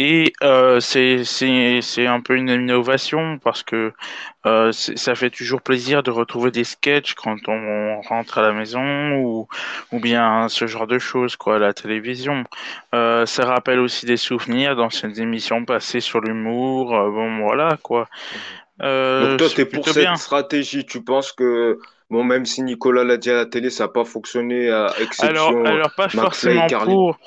[0.00, 3.92] et euh, c'est un peu une innovation parce que
[4.46, 9.16] euh, ça fait toujours plaisir de retrouver des sketchs quand on rentre à la maison
[9.16, 9.48] ou,
[9.90, 12.44] ou bien ce genre de choses quoi à la télévision.
[12.94, 16.94] Euh, ça rappelle aussi des souvenirs d'anciennes émissions passées sur l'humour.
[16.94, 18.08] Euh, bon voilà quoi.
[18.80, 23.16] Euh, Donc toi t'es pour cette stratégie, tu penses que bon même si Nicolas l'a
[23.16, 27.18] dit à la télé ça n'a pas fonctionné à exception alors, alors pas forcément pour.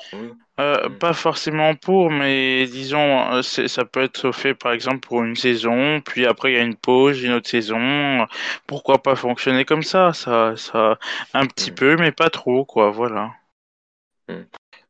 [0.60, 0.98] Euh, mm.
[0.98, 6.00] pas forcément pour, mais disons, euh, ça peut être fait par exemple pour une saison,
[6.02, 8.26] puis après il y a une pause, une autre saison.
[8.66, 10.12] Pourquoi pas fonctionner comme ça?
[10.12, 10.98] Ça, ça
[11.32, 11.74] un petit mm.
[11.74, 12.90] peu, mais pas trop, quoi.
[12.90, 13.30] Voilà.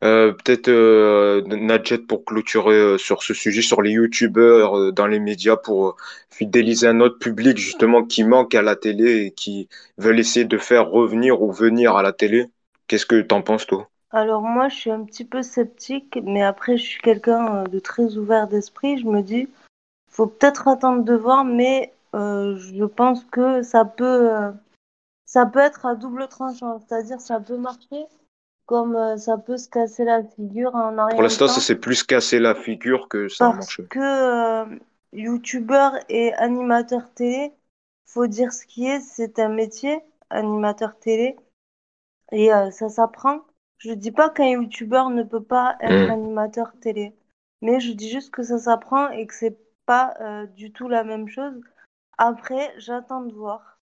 [0.02, 5.96] Euh, peut-être euh, pour clôturer sur ce sujet, sur les youtubeurs dans les médias, pour
[6.30, 10.58] fidéliser un autre public justement qui manque à la télé et qui veulent essayer de
[10.58, 12.46] faire revenir ou venir à la télé.
[12.88, 13.88] Qu'est-ce que t'en penses toi?
[14.12, 17.78] Alors moi, je suis un petit peu sceptique, mais après, je suis quelqu'un euh, de
[17.78, 18.98] très ouvert d'esprit.
[18.98, 19.48] Je me dis,
[20.10, 24.52] faut peut-être attendre de voir, mais euh, je pense que ça peut, euh,
[25.24, 28.04] ça peut être à double tranchant, c'est-à-dire ça peut marcher
[28.66, 31.16] comme ça peut se casser la figure en arrière.
[31.16, 33.82] Pour l'instant, ça s'est plus cassé la figure que ça a marché.
[33.82, 34.78] Parce que
[35.12, 37.52] youtubeur et animateur télé,
[38.06, 41.36] faut dire ce qui est, c'est un métier, animateur télé,
[42.30, 43.40] et ça s'apprend.
[43.78, 46.12] Je dis pas qu'un youtubeur ne peut pas être mm.
[46.12, 47.12] animateur télé,
[47.62, 51.02] mais je dis juste que ça s'apprend et que c'est pas euh, du tout la
[51.02, 51.60] même chose.
[52.16, 53.80] Après, j'attends de voir.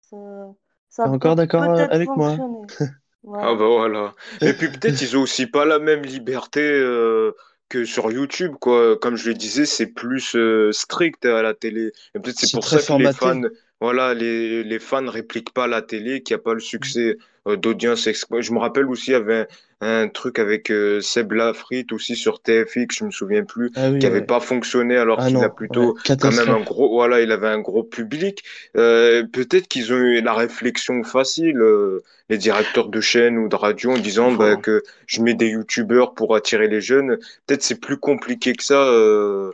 [0.88, 2.36] Ça, encore d'accord euh, avec moi?
[3.26, 4.14] Ah bah voilà.
[4.40, 7.32] Et puis peut-être ils ont aussi pas la même liberté euh,
[7.68, 8.96] que sur YouTube, quoi.
[8.98, 10.36] Comme je le disais, c'est plus
[10.72, 11.92] strict à la télé.
[12.14, 13.42] Et peut-être c'est pour ça que les fans,
[13.80, 17.16] voilà, les, les fans répliquent pas la télé, qu'il n'y a pas le succès
[17.56, 18.08] d'audience.
[18.40, 19.46] Je me rappelle aussi, il y avait
[19.80, 23.98] un truc avec euh, Seb Lafrite aussi sur TFX, je me souviens plus, ah qui
[23.98, 27.48] n'avait pas fonctionné alors ah qu'il a plutôt quand même un gros, voilà, il avait
[27.48, 28.42] un gros public.
[28.76, 33.54] Euh, peut-être qu'ils ont eu la réflexion facile, euh, les directeurs de chaîne ou de
[33.54, 37.18] radio, en disant bah, que je mets des youtubeurs pour attirer les jeunes.
[37.46, 38.90] Peut-être c'est plus compliqué que ça.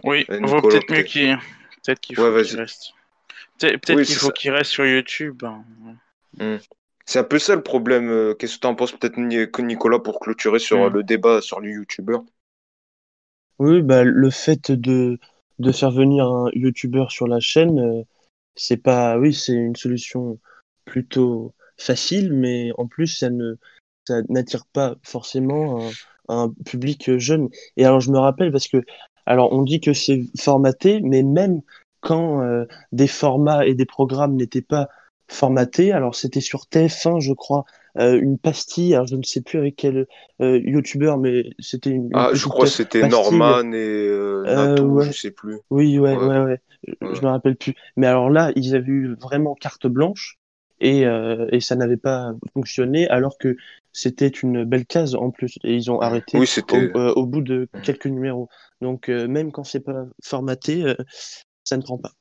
[0.05, 1.39] oui, peut-être mieux qu'il
[1.85, 2.93] peut-être qu'il faut qu'il reste.
[3.61, 5.45] Peut-être qu'il faut qu'il reste sur YouTube.
[5.45, 6.59] Hein.
[7.05, 7.11] Hmm.
[7.11, 8.09] C'est un peu ça le problème.
[8.11, 10.95] Euh, qu'est-ce que tu en penses peut-être Nicolas pour clôturer sur euh, mm.
[10.95, 12.25] le débat sur les youtubeurs?
[13.59, 15.19] Oui, bah, le fait de,
[15.59, 18.03] de faire venir un youtubeur sur la chaîne, euh,
[18.57, 19.19] c'est pas.
[19.19, 20.39] Oui, c'est une solution
[20.85, 23.57] plutôt facile, mais en plus, ça ne
[24.07, 25.81] ça n'attire pas forcément
[26.29, 27.49] un public jeune.
[27.77, 28.83] Et alors je me rappelle parce que,
[29.27, 31.63] alors on dit que c'est formaté, mais même
[32.01, 34.89] quand euh, des formats et des programmes n'étaient pas
[35.29, 37.65] formatés, alors c'était sur TF1, je crois,
[37.99, 40.07] euh, une pastille, alors je ne sais plus avec quel
[40.41, 45.07] euh, youtubeur, mais c'était une, Ah, je crois que c'était Norman et euh, Nato, ouais.
[45.07, 45.59] je sais plus.
[45.71, 46.27] Oui, ouais, Ouais.
[46.27, 46.61] ouais, ouais,
[47.03, 47.15] Ouais.
[47.15, 47.75] je me rappelle plus.
[47.97, 50.39] Mais alors là, ils avaient eu vraiment carte blanche
[50.81, 53.57] et, et ça n'avait pas fonctionné, alors que
[53.93, 55.59] c'était une belle case en plus.
[55.65, 56.79] Et ils ont arrêté Oui, au,
[57.17, 58.49] au bout de quelques numéros.
[58.83, 60.85] Donc même quand c'est pas formaté,
[61.65, 62.13] ça ne prend pas.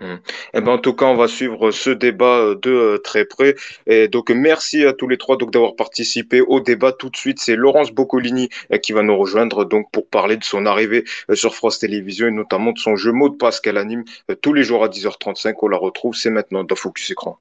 [0.00, 3.54] Eh ben, en tout cas, on va suivre ce débat euh, de euh, très près.
[3.86, 6.92] Et donc, merci à tous les trois d'avoir participé au débat.
[6.92, 10.44] Tout de suite, c'est Laurence Boccolini euh, qui va nous rejoindre donc pour parler de
[10.44, 11.04] son arrivée
[11.34, 14.04] sur France Télévisions et notamment de son jeu mot de passe qu'elle anime
[14.42, 15.54] tous les jours à 10h35.
[15.62, 17.38] On la retrouve, c'est maintenant dans Focus Écran.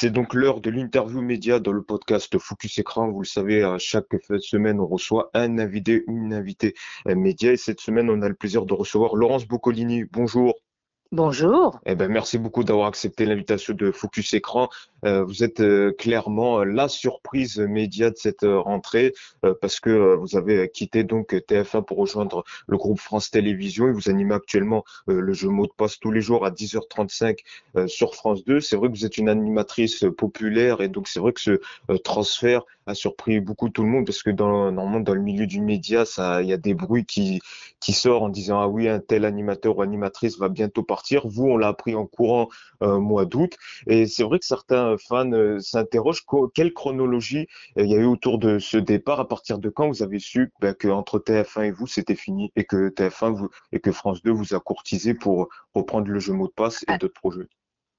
[0.00, 3.10] C'est donc l'heure de l'interview média dans le podcast Focus Écran.
[3.10, 4.06] Vous le savez, chaque
[4.38, 6.74] semaine, on reçoit un invité, une invitée
[7.08, 7.50] euh, média.
[7.50, 10.04] Et cette semaine, on a le plaisir de recevoir Laurence Boccolini.
[10.04, 10.54] Bonjour.
[11.10, 11.80] Bonjour.
[11.86, 14.68] Eh ben, merci beaucoup d'avoir accepté l'invitation de Focus Écran.
[15.06, 19.14] Euh, vous êtes euh, clairement euh, la surprise média de cette euh, rentrée
[19.62, 24.10] parce que vous avez quitté donc TF1 pour rejoindre le groupe France Télévisions et vous
[24.10, 27.38] animez actuellement le jeu mot de passe tous les jours à 10h35
[27.76, 28.60] euh, sur France 2.
[28.60, 31.60] C'est vrai que vous êtes une animatrice populaire et donc c'est vrai que ce
[32.04, 35.60] transfert a surpris beaucoup tout le monde parce que dans, normalement dans le milieu du
[35.60, 37.40] média, ça, il y a des bruits qui
[37.80, 41.26] qui sortent en disant ah oui un tel animateur ou animatrice va bientôt partir.
[41.28, 42.48] Vous, on l'a appris en courant
[42.82, 46.24] euh, mois d'août et c'est vrai que certains fans euh, s'interrogent
[46.54, 47.46] quelle chronologie
[47.78, 49.20] euh, il y a eu autour de ce départ.
[49.20, 52.50] À partir de quand vous avez su ben, que entre TF1 et vous c'était fini
[52.56, 56.32] et que TF1 vous et que France 2 vous a courtisé pour reprendre le jeu
[56.32, 56.98] mot de passe et Ah.
[56.98, 57.48] d'autres projets?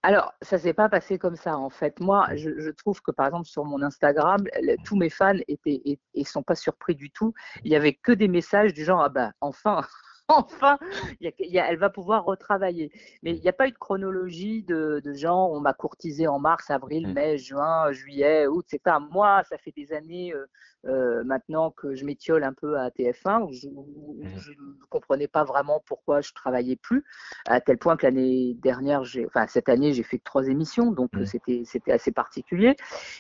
[0.02, 2.00] Alors, ça s'est pas passé comme ça en fait.
[2.00, 5.82] Moi, je, je trouve que par exemple sur mon Instagram, le- tous mes fans étaient
[5.86, 7.34] et, et sont pas surpris du tout.
[7.66, 9.82] Il y avait que des messages du genre ah bah enfin.
[10.62, 10.78] Enfin,
[11.20, 12.92] il y a- il y a- elle va pouvoir retravailler.
[13.24, 16.40] Mais il n'y a pas eu de chronologie de, de genre, on m'a courtisé en
[16.40, 17.14] mars, avril, Mm.
[17.14, 18.66] mai, juin, juillet, août.
[18.70, 20.46] C'est pas moi, ça fait des années euh,
[20.88, 25.82] euh, maintenant que je m'étiole un peu à TF1, où je ne comprenais pas vraiment
[25.86, 27.04] pourquoi je travaillais plus,
[27.48, 31.10] à tel point que l'année dernière, enfin cette année, j'ai fait que trois émissions, donc
[31.16, 31.20] Mm.
[31.22, 32.76] euh, c'était c'était assez particulier.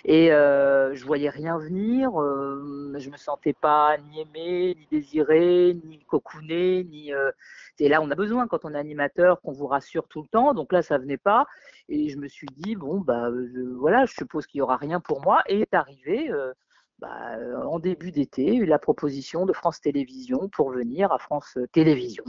[0.05, 5.99] Et euh, je voyais rien venir, je me sentais pas ni aimée, ni désirée, ni
[6.05, 7.31] cocoonée, ni euh,
[7.79, 10.53] et là on a besoin quand on est animateur qu'on vous rassure tout le temps,
[10.53, 11.45] donc là ça venait pas.
[11.87, 14.99] Et je me suis dit bon bah euh, voilà, je suppose qu'il y aura rien
[14.99, 15.41] pour moi.
[15.47, 16.29] Et est arrivé.
[16.31, 16.53] euh,
[17.01, 22.25] bah, en début d'été, la proposition de France Télévisions pour venir à France Télévisions.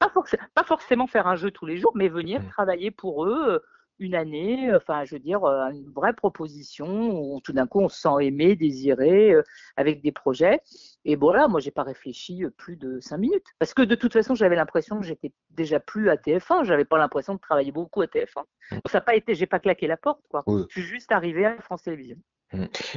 [0.00, 2.48] Pas, forc- pas forcément faire un jeu tous les jours, mais venir Mm.
[2.48, 3.62] travailler pour eux
[4.00, 6.88] une année, enfin, je veux dire, une vraie proposition
[7.20, 9.34] où tout d'un coup on se sent aimé, désiré,
[9.76, 10.60] avec des projets.
[11.08, 13.46] Et voilà, moi, j'ai pas réfléchi euh, plus de cinq minutes.
[13.58, 16.64] Parce que de toute façon, j'avais l'impression que j'étais déjà plus à TF1.
[16.64, 18.44] J'avais pas l'impression de travailler beaucoup à TF1.
[18.70, 20.44] Ça n'a pas été, j'ai pas claqué la porte, quoi.
[20.46, 20.64] Oui.
[20.68, 22.18] Je suis juste arrivée à France Télévisions.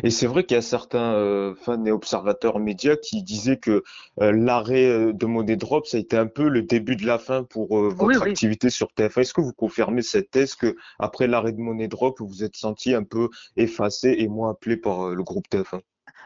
[0.04, 3.84] Et c'est vrai qu'il y a certains euh, fans et observateurs médias qui disaient que
[4.21, 7.17] euh, l'arrêt euh, de Money Drop, ça a été un peu le début de la
[7.17, 8.30] fin pour votre Oui, oui.
[8.32, 9.21] activité sur TF1.
[9.21, 12.56] Est-ce que vous confirmez cette thèse que après l'arrêt de Money Drop, vous vous êtes
[12.56, 15.82] senti un peu effacé et moins appelé par le groupe TF1?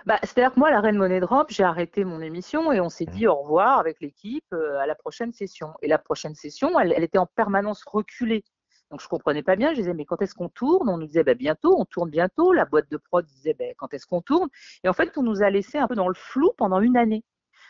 [0.06, 3.08] Bah, C'est-à-dire que moi, la Reine Money Drop, j'ai arrêté mon émission et on s'est
[3.08, 5.74] dit au revoir avec l'équipe euh, à la prochaine session.
[5.82, 8.44] Et la prochaine session, elle, elle était en permanence reculée.
[8.91, 9.72] Donc je comprenais pas bien.
[9.72, 10.89] Je disais mais quand est-ce qu'on tourne?
[10.89, 12.54] On nous disait bah, bientôt, on tourne bientôt.
[12.54, 14.48] La boîte de prod disait bah, quand est-ce qu'on tourne?
[14.84, 17.24] Et en fait, on nous a laissé un peu dans le flou pendant une année.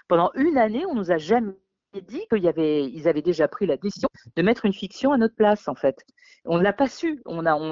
[0.10, 1.54] Pendant une année, on nous a jamais
[2.02, 5.76] dit qu'ils avaient déjà pris la décision de mettre une fiction à notre place en
[5.76, 6.04] fait.
[6.46, 7.24] On ne l'a pas su.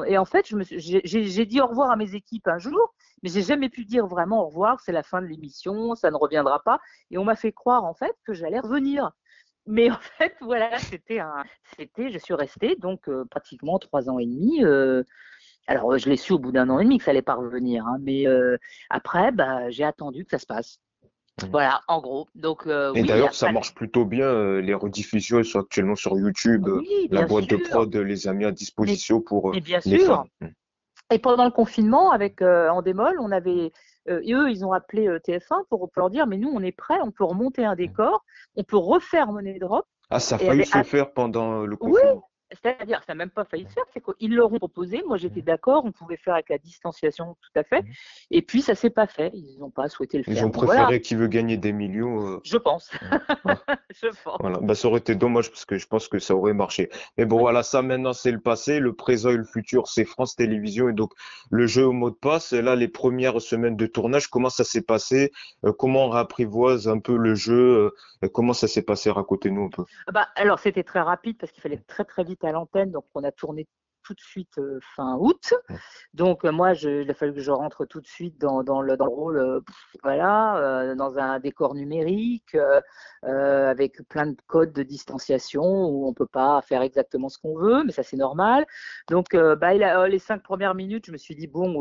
[0.07, 3.69] Et en fait, j'ai dit au revoir à mes équipes un jour, mais j'ai jamais
[3.69, 4.79] pu dire vraiment au revoir.
[4.79, 6.79] C'est la fin de l'émission, ça ne reviendra pas.
[7.11, 9.11] Et on m'a fait croire en fait que j'allais revenir.
[9.65, 11.43] Mais en fait, voilà, c'était un,
[11.79, 14.63] je suis restée donc euh, pratiquement trois ans et demi.
[14.63, 15.03] euh,
[15.67, 17.85] alors, je l'ai su au bout d'un an et demi que ça allait pas revenir,
[17.87, 18.57] hein, mais euh,
[18.89, 20.79] après, bah, j'ai attendu que ça se passe.
[21.41, 21.49] Mhm.
[21.49, 22.27] Voilà, en gros.
[22.35, 24.25] Donc, euh, Et oui, d'ailleurs, ça marche plutôt bien.
[24.25, 26.67] euh, les rediffusions elles sont actuellement sur YouTube.
[26.67, 29.79] euh, Oui, La boîte de prod les a mis à disposition pour euh, Mais bien
[29.85, 30.07] les sûr.
[30.07, 30.25] fans.
[30.41, 30.47] Mm.
[31.11, 33.71] Et pendant le confinement, avec euh, Endemol, on avait,
[34.07, 36.71] et eux, ils ont appelé euh, TF1 pour, pour leur dire, mais nous, on est
[36.71, 38.23] prêts, on peut remonter un décor,
[38.55, 39.85] on peut refaire Money Drop.
[40.09, 42.29] Ah, ça a failli avec- se faire pendant le Oui, confinement.
[42.61, 45.03] C'est-à-dire, ça n'a même pas failli se faire, c'est qu'ils l'auront proposé.
[45.07, 47.81] Moi, j'étais d'accord, on pouvait faire avec la distanciation, tout à fait.
[47.81, 47.91] Mhm.
[48.31, 49.31] Et puis, ça s'est pas fait.
[49.33, 50.33] Ils n'ont pas souhaité le faire.
[50.35, 50.99] Ils ont préféré voilà.
[50.99, 52.27] qui veut gagner des millions.
[52.35, 52.91] euh, Je pense.
[53.45, 53.55] Ouais.
[53.89, 54.37] Je pense.
[54.39, 56.89] Voilà, bah, ça aurait été dommage parce que je pense que ça aurait marché.
[57.17, 60.35] Mais bon, voilà, ça maintenant c'est le passé, le présent et le futur, c'est France
[60.35, 61.11] Télévisions et donc
[61.51, 62.53] le jeu au mot de passe.
[62.53, 65.31] Et là, les premières semaines de tournage, comment ça s'est passé?
[65.65, 67.91] Euh, comment on réapprivoise un peu le jeu?
[68.23, 69.09] Euh, comment ça s'est passé?
[69.11, 69.83] Racontez-nous un peu.
[70.07, 72.91] Ah bah, alors, c'était très rapide parce qu'il fallait très, très vite à l'antenne.
[72.91, 73.67] Donc, on a tourné
[74.03, 75.53] tout de suite euh, fin août.
[76.13, 78.81] Donc, euh, moi, je, il a fallu que je rentre tout de suite dans, dans,
[78.81, 82.55] le, dans le rôle, euh, pff, voilà, dans un décor numérique,
[83.23, 87.83] avec plein de codes de distanciation où on peut pas faire exactement ce qu'on veut,
[87.83, 88.65] mais ça, c'est normal.
[89.09, 91.73] Donc, bah, il a- les cinq premières minutes, je me suis dit, bon,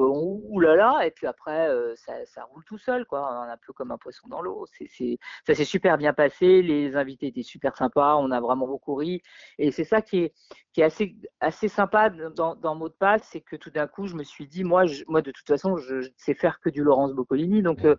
[0.61, 4.29] là, et puis après, ça, ça roule tout seul, quoi, un peu comme un poisson
[4.29, 4.67] dans l'eau.
[4.73, 8.67] C'est, c'est, ça s'est super bien passé, les invités étaient super sympas, on a vraiment
[8.67, 9.23] beaucoup ri,
[9.59, 10.35] et c'est ça qui est,
[10.73, 14.07] qui est assez, assez sympa dans, dans Mot de passe, c'est que tout d'un coup,
[14.07, 16.71] je me suis dit, moi, je, moi de toute façon, je, je sais faire que
[16.71, 17.97] du Laurence Boccolini, donc euh,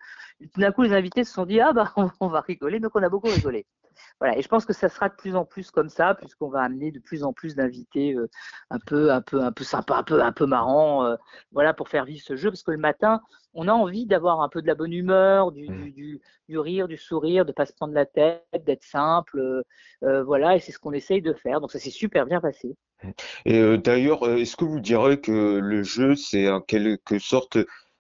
[0.54, 2.92] tout d'un coup, les invités se sont dit, ah bah, on, on va rigoler, donc
[2.96, 3.66] on a beaucoup rigolé.
[4.20, 6.62] Voilà, et je pense que ça sera de plus en plus comme ça, puisqu'on va
[6.62, 8.30] amener de plus en plus d'invités euh,
[8.70, 11.16] un peu, un peu, un peu sympa, un peu, un peu marrant, euh,
[11.52, 13.22] voilà, pour faire vivre ce jeu, parce que le matin,
[13.54, 15.84] on a envie d'avoir un peu de la bonne humeur, du, Mm.
[15.84, 19.64] du, du, du rire, du sourire, de pas se prendre la tête, d'être simple,
[20.04, 21.62] euh, voilà, et c'est ce qu'on essaye de faire.
[21.62, 22.76] Donc ça s'est super bien passé.
[23.46, 27.58] Et euh, d'ailleurs, est-ce que vous direz que le jeu, c'est en quelque sorte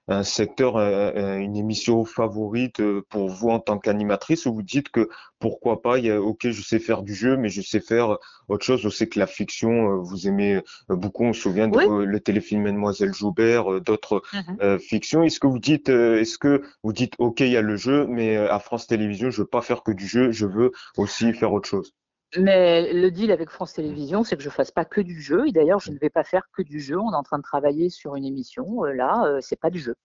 [0.08, 4.63] un secteur, un- un- une émission favorite euh, pour vous en tant qu'animatrice, ou vous
[4.63, 5.08] dites que
[5.39, 8.18] pourquoi pas, il y a, ok, je sais faire du jeu, mais je sais faire
[8.50, 8.86] autre chose.
[8.86, 10.56] On sait que la fiction, euh, vous aimez
[10.89, 11.24] euh, beaucoup.
[11.26, 12.06] On se souvient de Oui.
[12.06, 14.22] le téléfilm Mademoiselle Joubert, euh, d'autres
[14.62, 15.24] euh, fictions.
[15.24, 18.06] Est-ce que vous dites, euh, est-ce que vous dites, ok, il y a le jeu,
[18.08, 21.34] mais euh, à France Télévisions, je veux pas faire que du jeu, je veux aussi
[21.34, 21.94] faire autre chose?
[22.38, 25.48] Mais le deal avec France Télévisions, c'est que je fasse pas que du jeu.
[25.48, 26.98] Et d'ailleurs, je ne vais pas faire que du jeu.
[26.98, 28.86] On est en train de travailler sur une émission.
[28.86, 29.96] Euh, Là, euh, c'est pas du jeu.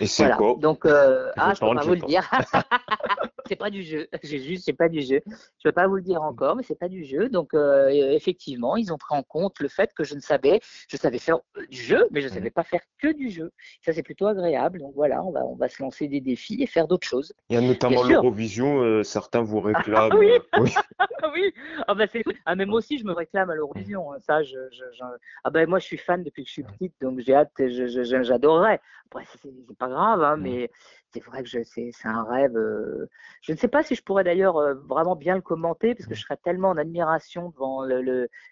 [0.00, 0.36] Et c'est Voilà.
[0.36, 0.54] quoi?
[0.58, 2.30] Donc, euh, Je ah, je peux pas vous le dire.
[3.48, 4.08] c'est pas du jeu.
[4.22, 5.20] J'ai juste, c'est pas du jeu.
[5.26, 7.28] Je peux pas vous le dire encore, mais c'est pas du jeu.
[7.28, 10.96] Donc, euh, effectivement, ils ont pris en compte le fait que je ne savais, je
[10.96, 13.52] savais faire euh, du jeu, mais je savais pas faire que du jeu.
[13.84, 14.78] Ça, c'est plutôt agréable.
[14.80, 17.32] Donc voilà, on va, on va se lancer des défis et faire d'autres choses.
[17.48, 20.14] Il y a notamment l'Eurovision, euh, certains vous réclament.
[20.18, 20.30] oui.
[20.32, 20.72] euh, oui.
[21.22, 21.52] Ah oui,
[21.88, 22.04] ah bah
[22.46, 24.16] ah mais moi aussi je me réclame à l'Eurovision, hein.
[24.20, 25.04] ça je, je, je-
[25.44, 27.86] ah ben moi je suis fan depuis que je suis petite donc j'ai hâte, je-
[27.88, 28.80] je- je- j'adorerais.
[29.10, 30.70] Après c'est pas grave hein, mais
[31.12, 32.56] c'est vrai que c'est c'est un rêve.
[32.56, 33.08] euh,
[33.46, 36.16] Je ne sais pas si je pourrais d'ailleurs euh, vraiment bien le commenter parce que
[36.16, 37.84] je serais tellement en admiration devant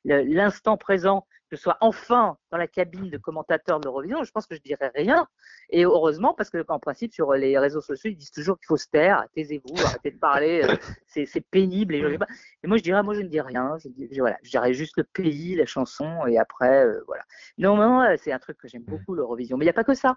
[0.05, 4.25] l'instant présent je sois enfin dans la cabine de commentateur de l'Eurovision.
[4.25, 5.27] Je pense que je dirais rien
[5.71, 8.77] et heureusement parce que en principe sur les réseaux sociaux ils disent toujours qu'il faut
[8.77, 10.77] se taire, taisez-vous, arrêtez de parler, euh,
[11.07, 13.77] c'est c'est pénible et je moi, je dirais, moi, je ne dis rien.
[13.79, 17.23] Je, voilà, je dirais juste le pays, la chanson, et après, euh, voilà.
[17.59, 19.57] Non, non, euh, c'est un truc que j'aime beaucoup, l'Eurovision.
[19.57, 20.17] Mais il n'y a pas que ça.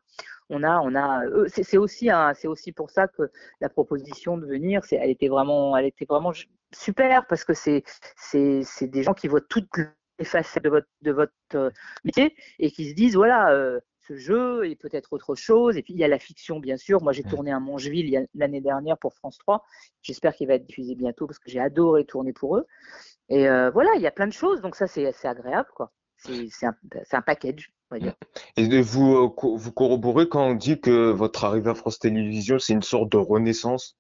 [0.50, 1.26] On a, on a.
[1.26, 3.30] euh, c'est c'est aussi, un, c'est aussi pour ça que
[3.62, 6.32] la proposition de venir, c'est, elle était vraiment, elle était vraiment
[6.74, 7.84] super parce que c'est,
[8.16, 9.86] c'est, c'est des gens qui voient toutes les
[10.24, 11.70] facettes de votre, de votre euh,
[12.04, 13.52] métier et qui se disent, voilà.
[13.52, 15.78] euh, ce jeu et peut-être autre chose.
[15.78, 17.02] Et puis il y a la fiction, bien sûr.
[17.02, 19.64] Moi, j'ai tourné un Mongeville l'année dernière pour France 3.
[20.02, 22.66] J'espère qu'il va être diffusé bientôt parce que j'ai adoré tourner pour eux.
[23.30, 25.92] Et euh, voilà, il y a plein de choses, donc ça c'est agréable quoi.
[26.18, 26.76] C'est un,
[27.12, 28.16] un package, on va dire.
[28.56, 32.82] Et vous, vous corroborez quand on dit que votre arrivée à France Télévisions, c'est une
[32.82, 33.98] sorte de renaissance,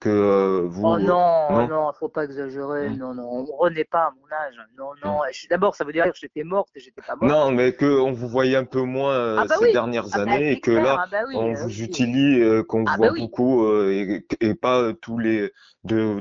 [0.00, 0.86] que euh, vous...
[0.86, 2.88] Oh non, non non, faut pas exagérer.
[2.90, 2.96] Mm.
[2.98, 4.56] Non, non, on ne renaît pas à mon âge.
[4.76, 5.20] Non, non.
[5.30, 7.30] suis- D'abord, ça veut dire que j'étais morte et j'étais pas morte.
[7.30, 9.72] Non, mais que on vous voyait un peu moins euh, Ah bah ces oui.
[9.72, 12.62] dernières Ah bah, années et que clair, là, ah bah oui, on vous utilise, euh,
[12.64, 13.20] qu'on Ah voit oui.
[13.20, 15.52] beaucoup et, et pas tous les
[15.84, 16.18] de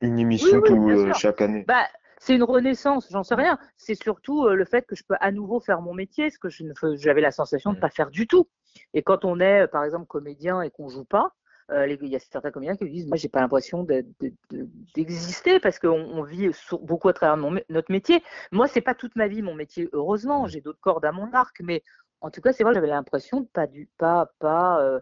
[0.00, 1.64] une émission tout, chaque année.
[1.68, 1.86] Bah,
[2.18, 3.58] c'est une renaissance, j'en sais rien.
[3.76, 6.64] C'est surtout le fait que je peux à nouveau faire mon métier, ce que je
[6.64, 7.80] ne j'avais la sensation de Mm.
[7.80, 8.48] pas faire du tout.
[8.92, 11.32] Et quand on est, par exemple, comédien et qu'on joue pas,
[11.72, 14.68] il y a certains comédiens qui me disent, moi, j'ai pas l'impression de- de- de-
[14.94, 18.22] d'exister parce qu'on on vit sur- beaucoup à travers mon notre métier.
[18.52, 20.46] Moi, c'est pas toute ma vie mon métier, heureusement.
[20.46, 21.82] J'ai d'autres cordes à mon arc, mais
[22.20, 25.00] en tout cas, c'est vrai, j'avais l'impression de pas du, pas, pas, euh,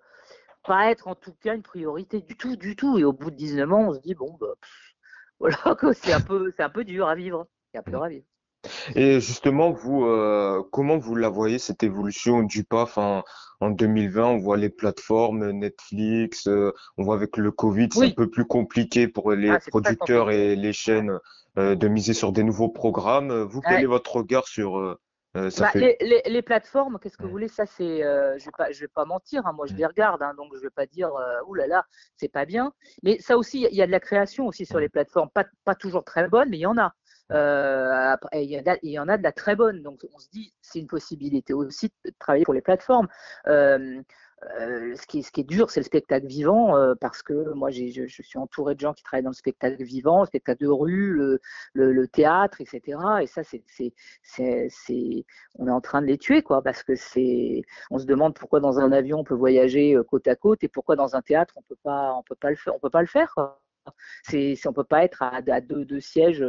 [0.66, 2.98] pas être en tout cas une priorité du tout, du tout.
[2.98, 4.94] Et au bout de 19 ans, on se dit, bon, bah, pff,
[5.38, 5.56] voilà,
[5.94, 7.48] c'est un peu, c'est un peu dur à vivre.
[7.72, 8.24] C'est un peu dur à vivre.
[8.94, 13.22] Et justement, vous, euh, comment vous la voyez cette évolution du PAF en,
[13.60, 14.24] en 2020?
[14.26, 18.06] On voit les plateformes, Netflix, euh, on voit avec le Covid, c'est Oui.
[18.08, 21.18] un peu plus compliqué pour les Ah, producteurs et les chaînes
[21.58, 23.32] euh, de miser sur des nouveaux programmes.
[23.42, 23.82] Vous, quel Ouais.
[23.82, 24.96] est votre regard sur
[25.34, 25.80] ça Bah, fait...
[25.80, 27.48] les, les, les plateformes, qu'est-ce que vous voulez?
[27.48, 29.46] Ça, c'est, je vais pas, je vais pas mentir.
[29.46, 31.10] hein, moi, je les regarde, hein, donc je vais pas dire,
[31.46, 31.84] ouh là là,
[32.16, 32.72] c'est pas bien.
[33.02, 35.74] Mais ça aussi, il y a de la création aussi sur les plateformes, pas, pas
[35.76, 36.92] toujours très bonne, mais il y en a.
[37.32, 39.82] Euh, il, y en a de la très bonne.
[39.82, 43.08] Donc on se dit, c'est une possibilité aussi de travailler pour les plateformes.
[43.46, 44.00] Euh,
[44.60, 48.76] euh, ce, qui est, dur, c'est le spectacle vivant, parce que moi, je, suis entouré
[48.76, 51.38] de gens qui travaillent dans le spectacle vivant, le spectacle de rue,
[51.72, 52.98] le, théâtre, etc.
[53.20, 55.24] Et ça, c'est,
[55.56, 58.60] on est en train de les tuer, quoi, parce que c'est, on se demande pourquoi
[58.60, 61.62] dans un avion on peut voyager côte à côte et pourquoi dans un théâtre on
[61.62, 63.34] peut pas, on peut pas le faire, on peut pas le faire.
[63.34, 63.60] Quoi.
[64.66, 66.44] On peut pas être à, deux, sièges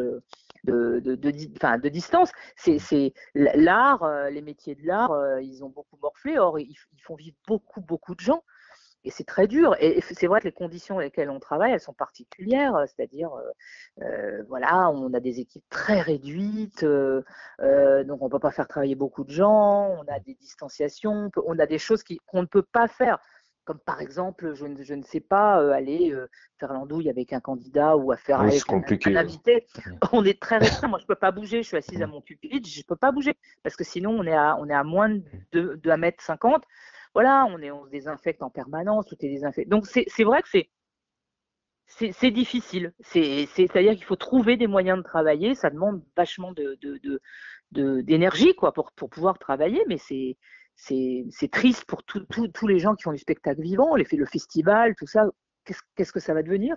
[0.63, 2.31] de, de, de, de distance.
[2.55, 6.37] C'est l'art, euh, les métiers de l'art, euh, ils ont beaucoup morflé.
[6.37, 8.43] Or, ils, font vivre beaucoup, beaucoup de gens.
[9.05, 9.77] Et c'est très dur.
[9.79, 12.83] Et c'est vrai que les conditions dans lesquelles on travaille, elles sont particulières.
[12.87, 13.31] C'est-à-dire,
[14.01, 18.95] euh, voilà, on a des équipes très réduites, donc on ne peut pas faire travailler
[18.95, 19.87] beaucoup de gens.
[19.97, 23.19] On a des distanciations, on a des choses qu'on ne peut pas faire
[23.69, 26.27] comme par exemple, je ne, je ne sais pas, euh, aller euh,
[26.59, 29.67] faire l'andouille avec un candidat ou à faire avec un, un, invité.
[30.11, 30.87] On est très restreint.
[30.87, 31.61] Moi, je ne peux pas bouger.
[31.61, 32.67] Je suis assise à mon pupitre.
[32.67, 35.09] Je ne peux pas bouger parce que sinon, on est à, on est à moins
[35.09, 36.63] de, de 1m50.
[37.13, 39.05] Voilà, on, est, on se désinfecte en permanence.
[39.05, 39.69] Tout est désinfecté.
[39.69, 40.71] Donc, c'est vrai que c'est.
[41.85, 42.93] C'est difficile.
[43.01, 45.53] C'est-à-dire qu'il faut trouver des moyens de travailler.
[45.53, 50.37] Ça demande vachement d'énergie de, de, quoi pour, pour pouvoir travailler, mais c'est
[50.79, 55.07] c'est triste pour tous les gens qui font du spectacle vivant, les, le festival, tout
[55.07, 55.29] ça.
[55.95, 56.75] Qu'est-ce que ça va devenir?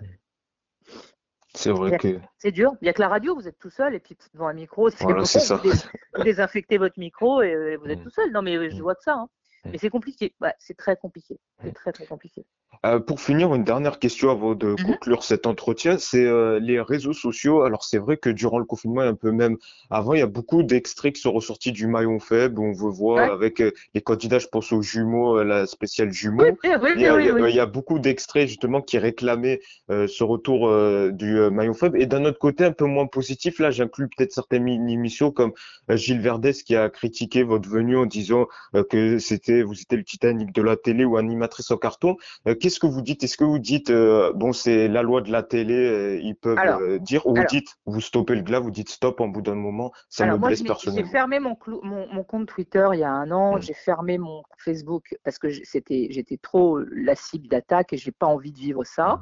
[1.55, 2.19] C'est vrai que.
[2.37, 2.73] C'est dur.
[2.81, 4.89] Il n'y a que la radio, vous êtes tout seul, et puis devant un micro,
[4.89, 5.23] c'est voilà.
[5.23, 8.03] Vous, désinfectez votre micro et vous êtes mm.
[8.03, 8.31] tout seul.
[8.31, 8.81] Non, mais je mm.
[8.81, 9.13] vois que ça.
[9.13, 9.29] Hein.
[9.65, 9.69] Mm.
[9.71, 10.33] Mais c'est compliqué.
[10.59, 11.39] c'est très compliqué.
[11.63, 12.45] C'est très, très compliqué.
[12.85, 14.83] Euh, pour finir, une dernière question avant de mhm.
[14.83, 17.61] conclure cet entretien, c'est euh, les réseaux sociaux.
[17.61, 19.57] Alors c'est vrai que durant le confinement, un peu même
[19.89, 22.59] avant, il y a beaucoup d'extraits qui sont ressortis du maillon faible.
[22.59, 26.43] On veut voir avec euh, les candidats, je pense aux jumeaux, la spéciale jumeaux.
[26.63, 30.69] il, y a, il, y a, beaucoup d'extraits justement qui réclamaient ce retour
[31.11, 32.01] du maillon faible.
[32.01, 35.53] Et d'un autre côté, un peu moins positif, là j'inclus peut-être certaines émissions comme
[35.89, 38.47] Gilles Verdès qui a critiqué votre venue en disant
[38.89, 42.17] que c'était vous étiez le Titanic de la télé ou animatrice en carton
[42.59, 43.23] qu'est-ce que vous dites?
[43.23, 46.57] Est-ce que vous dites, euh, bon, c'est la loi de la télé, euh, ils peuvent
[46.57, 49.55] euh, dire, ou vous dites, vous stoppez le glas, vous dites stop en bout d'un
[49.55, 51.05] moment, ça me blesse personnellement.
[51.05, 53.61] J'ai fermé mon, mon, compte Twitter il y a un an, hmm.
[53.61, 58.27] j'ai fermé mon Facebook parce que c'était, j'étais trop la cible d'attaque et j'ai pas
[58.27, 59.19] envie de vivre ça.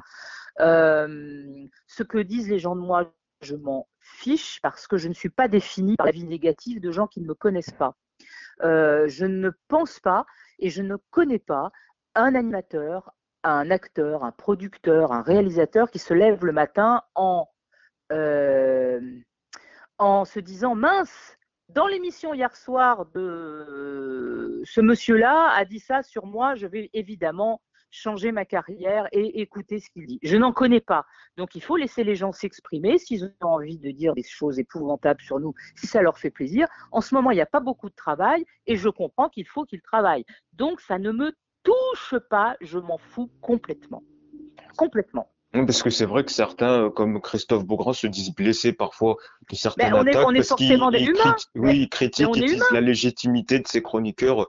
[0.60, 1.68] Hmm.
[1.88, 3.12] ce que disent les gens de moi,
[3.42, 6.92] je m'en fiche parce que je ne suis pas définie par la vie négative de
[6.92, 7.96] gens qui ne me connaissent pas.
[8.62, 10.26] Je ne pense pas
[10.60, 11.72] et je ne connais pas
[12.16, 17.50] un animateur, un acteur, un producteur, un réalisateur qui se lève le matin en,
[18.12, 19.00] euh,
[19.98, 21.38] en se disant mince,
[21.70, 27.62] dans l'émission hier soir de ce monsieur-là a dit ça sur moi, je vais évidemment
[27.92, 30.20] changer ma carrière et écouter ce qu'il dit.
[30.24, 31.06] Je n'en connais pas.
[31.38, 35.22] Donc il faut laisser les gens s'exprimer s'ils ont envie de dire des choses épouvantables
[35.22, 36.68] sur nous, si ça leur fait plaisir.
[36.92, 39.66] En ce moment, il n'y a pas beaucoup de travail et je comprends qu'il faut
[39.66, 40.26] qu'ils travaillent.
[40.54, 41.34] Donc ça ne me
[41.64, 44.04] touche pas, je m'en fous complètement.
[44.78, 45.30] Complètement.
[45.54, 49.18] Parce que c'est vrai que certains, euh, comme Christophe Beaugrand, se disent blessés parfois
[49.50, 51.36] de certaines on est, attaques on est forcément des humains.
[51.56, 54.46] oui, critiquent, ils disent la légitimité de ces chroniqueurs euh,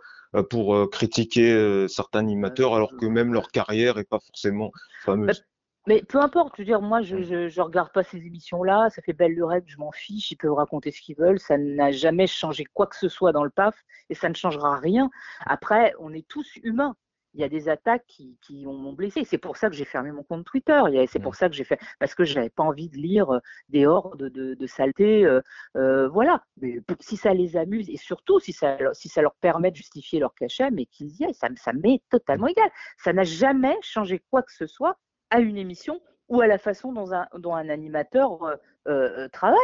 [0.51, 4.71] pour euh, critiquer certains animateurs, alors que même leur carrière est pas forcément
[5.05, 5.45] fameuse.
[5.89, 9.03] Mais peu importe, je veux dire, moi, je, je, je regarde pas ces émissions-là, ça
[9.03, 12.29] fait belle lurette, je m'en fiche, ils peuvent raconter ce qu'ils veulent, ça n'a jamais
[12.29, 13.75] changé quoi que ce soit dans le PAF
[14.09, 15.11] et ça ne changera rien.
[15.45, 16.95] Après, on est tous humains.
[17.35, 19.25] Il y a des attaques qui, qui m'ont blessé.
[19.25, 20.81] C'est pour ça que j'ai fermé mon compte Twitter.
[21.09, 23.39] C'est pour ça que j'ai fait, parce que je n'avais pas envie de lire euh,
[23.69, 25.25] des hordes de, de saleté.
[25.25, 25.41] Euh,
[25.77, 26.43] euh, voilà.
[26.61, 30.21] Mais si ça les amuse et surtout si ça, si ça leur permet de justifier
[30.21, 32.71] leur cachet, mais qu'ils y aillent, ça, ça m'est totalement égal.
[32.99, 34.99] Ça n'a jamais changé quoi que ce soit
[35.31, 36.01] à une émission
[36.33, 38.57] ou à la façon dont un, dont un animateur euh,
[38.89, 39.59] euh, travaille.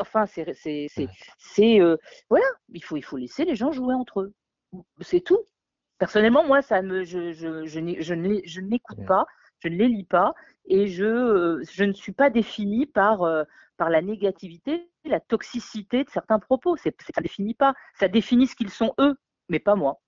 [0.00, 1.96] Enfin, c'est, c'est, euh,
[2.28, 4.34] voilà, il faut, il faut laisser les gens jouer entre eux.
[5.00, 5.38] C'est tout.
[5.98, 9.26] Personnellement, moi, ça me, je, je, je, je n'écoute pas,
[9.58, 10.34] je ne les lis pas,
[10.66, 13.20] et je, je ne suis pas définie par,
[13.76, 16.76] par la négativité, la toxicité de certains propos.
[16.76, 17.74] C'est, ça ne définit pas.
[17.94, 19.16] Ça définit ce qu'ils sont eux,
[19.48, 20.00] mais pas moi.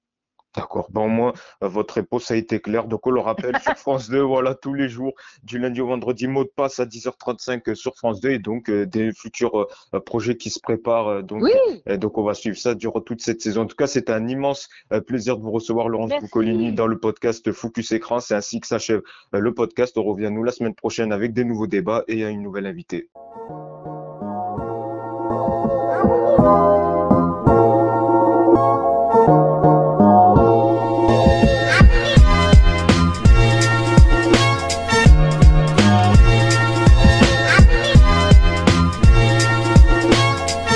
[0.57, 0.89] D'accord.
[0.91, 1.33] Bon, moi,
[1.63, 2.87] euh, votre réponse a été claire.
[2.87, 5.13] Donc, on le rappelle sur France 2, voilà, tous les jours,
[5.45, 8.69] du lundi au vendredi, mot de passe à 10h35 euh, sur France 2 et donc
[8.69, 9.69] euh, des futurs
[10.05, 11.23] projets qui se préparent.
[11.23, 11.45] donc,
[11.87, 13.63] donc, on va suivre ça durant toute cette saison.
[13.63, 14.69] En tout cas, c'est un immense
[15.07, 18.21] plaisir de vous recevoir, Laurence Boucolini, dans le podcast Focus Écran.
[18.21, 19.97] C'est ainsi que s'achève le podcast.
[19.99, 23.09] On revient, nous, la semaine prochaine avec des nouveaux débats et une nouvelle invitée.